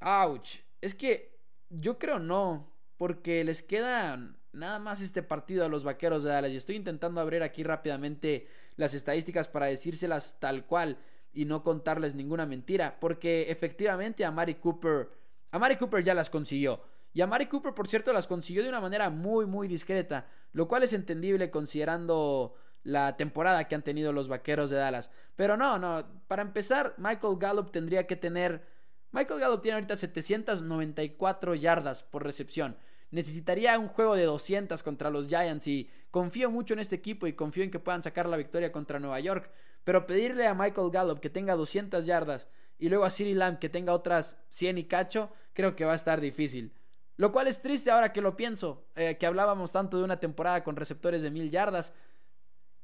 Ouch. 0.00 0.58
Es 0.80 0.94
que 0.94 1.38
yo 1.68 1.98
creo 1.98 2.18
no, 2.18 2.72
porque 2.96 3.44
les 3.44 3.62
queda 3.62 4.36
nada 4.52 4.78
más 4.78 5.00
este 5.00 5.22
partido 5.22 5.64
a 5.64 5.68
los 5.68 5.84
Vaqueros 5.84 6.22
de 6.22 6.30
Dallas. 6.30 6.52
Y 6.52 6.56
estoy 6.56 6.76
intentando 6.76 7.20
abrir 7.20 7.42
aquí 7.42 7.62
rápidamente 7.62 8.48
las 8.76 8.94
estadísticas 8.94 9.48
para 9.48 9.66
decírselas 9.66 10.38
tal 10.40 10.66
cual 10.66 10.98
y 11.32 11.44
no 11.44 11.62
contarles 11.62 12.14
ninguna 12.14 12.46
mentira, 12.46 12.98
porque 13.00 13.50
efectivamente 13.50 14.24
a 14.24 14.30
Mari 14.30 14.54
Cooper, 14.54 15.10
a 15.50 15.58
Mari 15.58 15.76
Cooper 15.76 16.04
ya 16.04 16.14
las 16.14 16.30
consiguió. 16.30 16.80
Y 17.12 17.20
a 17.20 17.26
Mari 17.26 17.46
Cooper, 17.46 17.74
por 17.74 17.88
cierto, 17.88 18.12
las 18.12 18.26
consiguió 18.26 18.62
de 18.62 18.68
una 18.68 18.80
manera 18.80 19.10
muy, 19.10 19.46
muy 19.46 19.68
discreta, 19.68 20.28
lo 20.52 20.68
cual 20.68 20.84
es 20.84 20.92
entendible 20.92 21.50
considerando 21.50 22.54
la 22.84 23.16
temporada 23.16 23.66
que 23.66 23.74
han 23.74 23.82
tenido 23.82 24.12
los 24.12 24.28
Vaqueros 24.28 24.70
de 24.70 24.76
Dallas. 24.76 25.10
Pero 25.34 25.56
no, 25.56 25.78
no, 25.78 26.06
para 26.28 26.42
empezar, 26.42 26.94
Michael 26.98 27.36
Gallup 27.38 27.70
tendría 27.70 28.06
que 28.06 28.16
tener... 28.16 28.62
Michael 29.10 29.40
Gallup 29.40 29.62
tiene 29.62 29.76
ahorita 29.76 29.96
794 29.96 31.54
yardas 31.54 32.02
por 32.02 32.22
recepción. 32.24 32.76
Necesitaría 33.10 33.78
un 33.78 33.88
juego 33.88 34.16
de 34.16 34.24
200 34.24 34.82
contra 34.82 35.08
los 35.08 35.28
Giants 35.28 35.66
y 35.66 35.88
confío 36.10 36.50
mucho 36.50 36.74
en 36.74 36.80
este 36.80 36.96
equipo 36.96 37.26
y 37.26 37.32
confío 37.32 37.62
en 37.64 37.70
que 37.70 37.78
puedan 37.78 38.02
sacar 38.02 38.28
la 38.28 38.36
victoria 38.36 38.72
contra 38.72 38.98
Nueva 38.98 39.20
York. 39.20 39.50
Pero 39.84 40.06
pedirle 40.06 40.46
a 40.46 40.54
Michael 40.54 40.90
Gallup 40.90 41.20
que 41.20 41.30
tenga 41.30 41.54
200 41.54 42.04
yardas 42.06 42.48
y 42.78 42.88
luego 42.88 43.04
a 43.04 43.10
Siri 43.10 43.34
Lamb 43.34 43.60
que 43.60 43.68
tenga 43.68 43.92
otras 43.92 44.36
100 44.50 44.78
y 44.78 44.84
cacho, 44.84 45.30
creo 45.52 45.76
que 45.76 45.84
va 45.84 45.92
a 45.92 45.96
estar 45.96 46.20
difícil. 46.20 46.72
Lo 47.16 47.30
cual 47.30 47.46
es 47.46 47.62
triste 47.62 47.90
ahora 47.90 48.12
que 48.12 48.20
lo 48.20 48.36
pienso, 48.36 48.84
eh, 48.96 49.16
que 49.18 49.26
hablábamos 49.26 49.70
tanto 49.70 49.96
de 49.96 50.04
una 50.04 50.18
temporada 50.18 50.64
con 50.64 50.74
receptores 50.74 51.22
de 51.22 51.30
mil 51.30 51.50
yardas 51.50 51.94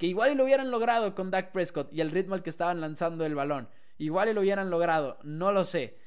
que 0.01 0.07
igual 0.07 0.33
y 0.33 0.35
lo 0.35 0.45
hubieran 0.45 0.71
logrado 0.71 1.15
con 1.15 1.31
Dak 1.31 1.53
Prescott 1.53 1.93
y 1.93 2.01
el 2.01 2.11
ritmo 2.11 2.35
al 2.35 2.43
que 2.43 2.49
estaban 2.49 2.81
lanzando 2.81 3.27
el 3.27 3.35
balón. 3.35 3.69
Igual 3.99 4.31
y 4.31 4.33
lo 4.33 4.41
hubieran 4.41 4.71
logrado, 4.71 5.19
no 5.25 5.53
lo 5.53 5.67
sé. 5.67 5.99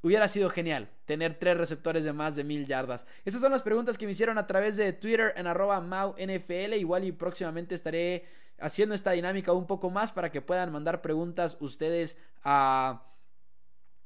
Hubiera 0.00 0.28
sido 0.28 0.48
genial 0.48 0.90
tener 1.06 1.40
tres 1.40 1.56
receptores 1.56 2.04
de 2.04 2.12
más 2.12 2.36
de 2.36 2.44
mil 2.44 2.68
yardas. 2.68 3.04
Estas 3.24 3.40
son 3.40 3.50
las 3.50 3.62
preguntas 3.62 3.98
que 3.98 4.06
me 4.06 4.12
hicieron 4.12 4.38
a 4.38 4.46
través 4.46 4.76
de 4.76 4.92
Twitter 4.92 5.32
en 5.36 5.48
arroba 5.48 5.80
MauNFL. 5.80 6.74
Igual 6.74 7.02
y 7.02 7.10
próximamente 7.10 7.74
estaré 7.74 8.26
haciendo 8.60 8.94
esta 8.94 9.10
dinámica 9.10 9.52
un 9.52 9.66
poco 9.66 9.90
más 9.90 10.12
para 10.12 10.30
que 10.30 10.40
puedan 10.40 10.70
mandar 10.70 11.02
preguntas 11.02 11.56
ustedes 11.58 12.16
a 12.44 13.11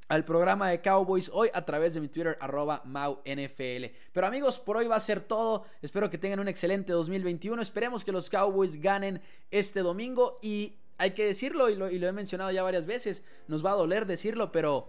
al 0.08 0.24
programa 0.24 0.70
de 0.70 0.80
Cowboys 0.80 1.30
hoy 1.32 1.50
a 1.52 1.64
través 1.64 1.94
de 1.94 2.00
mi 2.00 2.08
Twitter 2.08 2.36
arroba 2.40 2.82
MauNFL. 2.84 3.86
Pero 4.12 4.26
amigos, 4.26 4.58
por 4.60 4.76
hoy 4.76 4.86
va 4.86 4.96
a 4.96 5.00
ser 5.00 5.20
todo. 5.20 5.64
Espero 5.82 6.10
que 6.10 6.18
tengan 6.18 6.40
un 6.40 6.48
excelente 6.48 6.92
2021. 6.92 7.60
Esperemos 7.60 8.04
que 8.04 8.12
los 8.12 8.30
Cowboys 8.30 8.80
ganen 8.80 9.20
este 9.50 9.80
domingo 9.80 10.38
y 10.42 10.76
hay 10.98 11.12
que 11.12 11.26
decirlo 11.26 11.68
y 11.68 11.74
lo, 11.74 11.90
y 11.90 11.98
lo 11.98 12.06
he 12.06 12.12
mencionado 12.12 12.50
ya 12.50 12.62
varias 12.62 12.86
veces. 12.86 13.24
Nos 13.48 13.64
va 13.64 13.72
a 13.72 13.76
doler 13.76 14.06
decirlo, 14.06 14.52
pero 14.52 14.88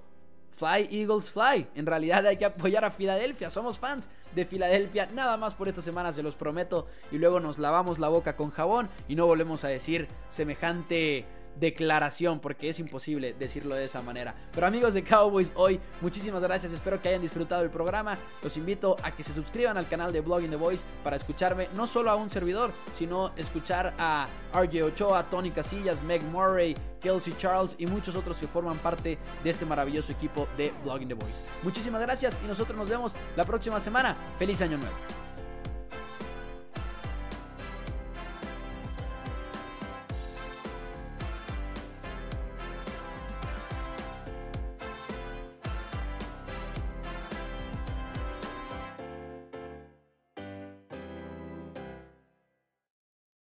Fly 0.58 0.90
Eagles 0.92 1.32
Fly. 1.32 1.68
En 1.76 1.86
realidad 1.86 2.26
hay 2.26 2.38
que 2.38 2.46
apoyar 2.46 2.84
a 2.84 2.92
Filadelfia. 2.92 3.50
Somos 3.50 3.78
fans 3.78 4.10
de 4.34 4.46
Filadelfia. 4.46 5.08
Nada 5.08 5.38
más 5.38 5.54
por 5.54 5.68
esta 5.68 5.82
semana 5.82 6.12
se 6.12 6.24
los 6.24 6.36
prometo. 6.36 6.88
Y 7.12 7.18
luego 7.18 7.40
nos 7.40 7.60
lavamos 7.60 8.00
la 8.00 8.10
boca 8.10 8.36
con 8.36 8.50
jabón 8.50 8.90
y 9.08 9.16
no 9.16 9.26
volvemos 9.28 9.64
a 9.64 9.68
decir 9.68 10.08
semejante 10.30 11.26
declaración, 11.60 12.40
porque 12.40 12.70
es 12.70 12.80
imposible 12.80 13.34
decirlo 13.38 13.76
de 13.76 13.86
esa 13.86 14.02
manera. 14.02 14.36
Pero 14.52 14.68
amigos 14.68 14.94
de 14.94 15.04
Cowboys, 15.04 15.52
hoy 15.56 15.80
muchísimas 16.02 16.42
gracias, 16.42 16.74
espero 16.74 17.02
que 17.02 17.10
hayan 17.10 17.22
disfrutado 17.22 17.64
el 17.64 17.70
programa. 17.70 18.18
Los 18.44 18.58
invito 18.58 18.96
a 19.04 19.12
que 19.12 19.24
se 19.24 19.34
suscriban 19.34 19.78
al 19.78 19.88
canal 19.88 20.12
de 20.12 20.22
Blogging 20.22 20.50
the 20.50 20.56
Voice 20.56 20.86
para 21.04 21.16
escucharme 21.16 21.70
no 21.74 21.88
solo 21.88 22.12
a 22.12 22.16
un 22.16 22.30
servidor, 22.30 22.72
sino 22.98 23.32
escuchar 23.36 23.94
a 23.98 24.28
RJ 24.54 24.84
Ochoa, 24.84 25.30
Tony 25.30 25.52
Casillas, 25.52 26.02
Meg 26.04 26.24
Murray, 26.24 26.76
Kelsey 27.02 27.36
Charles 27.38 27.76
y 27.78 27.86
muchos 27.86 28.16
otros 28.16 28.38
que 28.38 28.48
forman 28.48 28.78
parte 28.80 29.18
de 29.44 29.50
este 29.50 29.66
maravilloso 29.66 30.12
equipo 30.12 30.48
de 30.58 30.74
Blogging 30.84 31.08
the 31.08 31.14
Voice. 31.14 31.42
Muchísimas 31.64 32.02
gracias 32.02 32.40
y 32.44 32.48
nosotros 32.48 32.78
nos 32.78 32.90
vemos 32.90 33.14
la 33.36 33.44
próxima 33.44 33.80
semana. 33.80 34.16
Feliz 34.38 34.62
año 34.62 34.78
nuevo. 34.78 35.27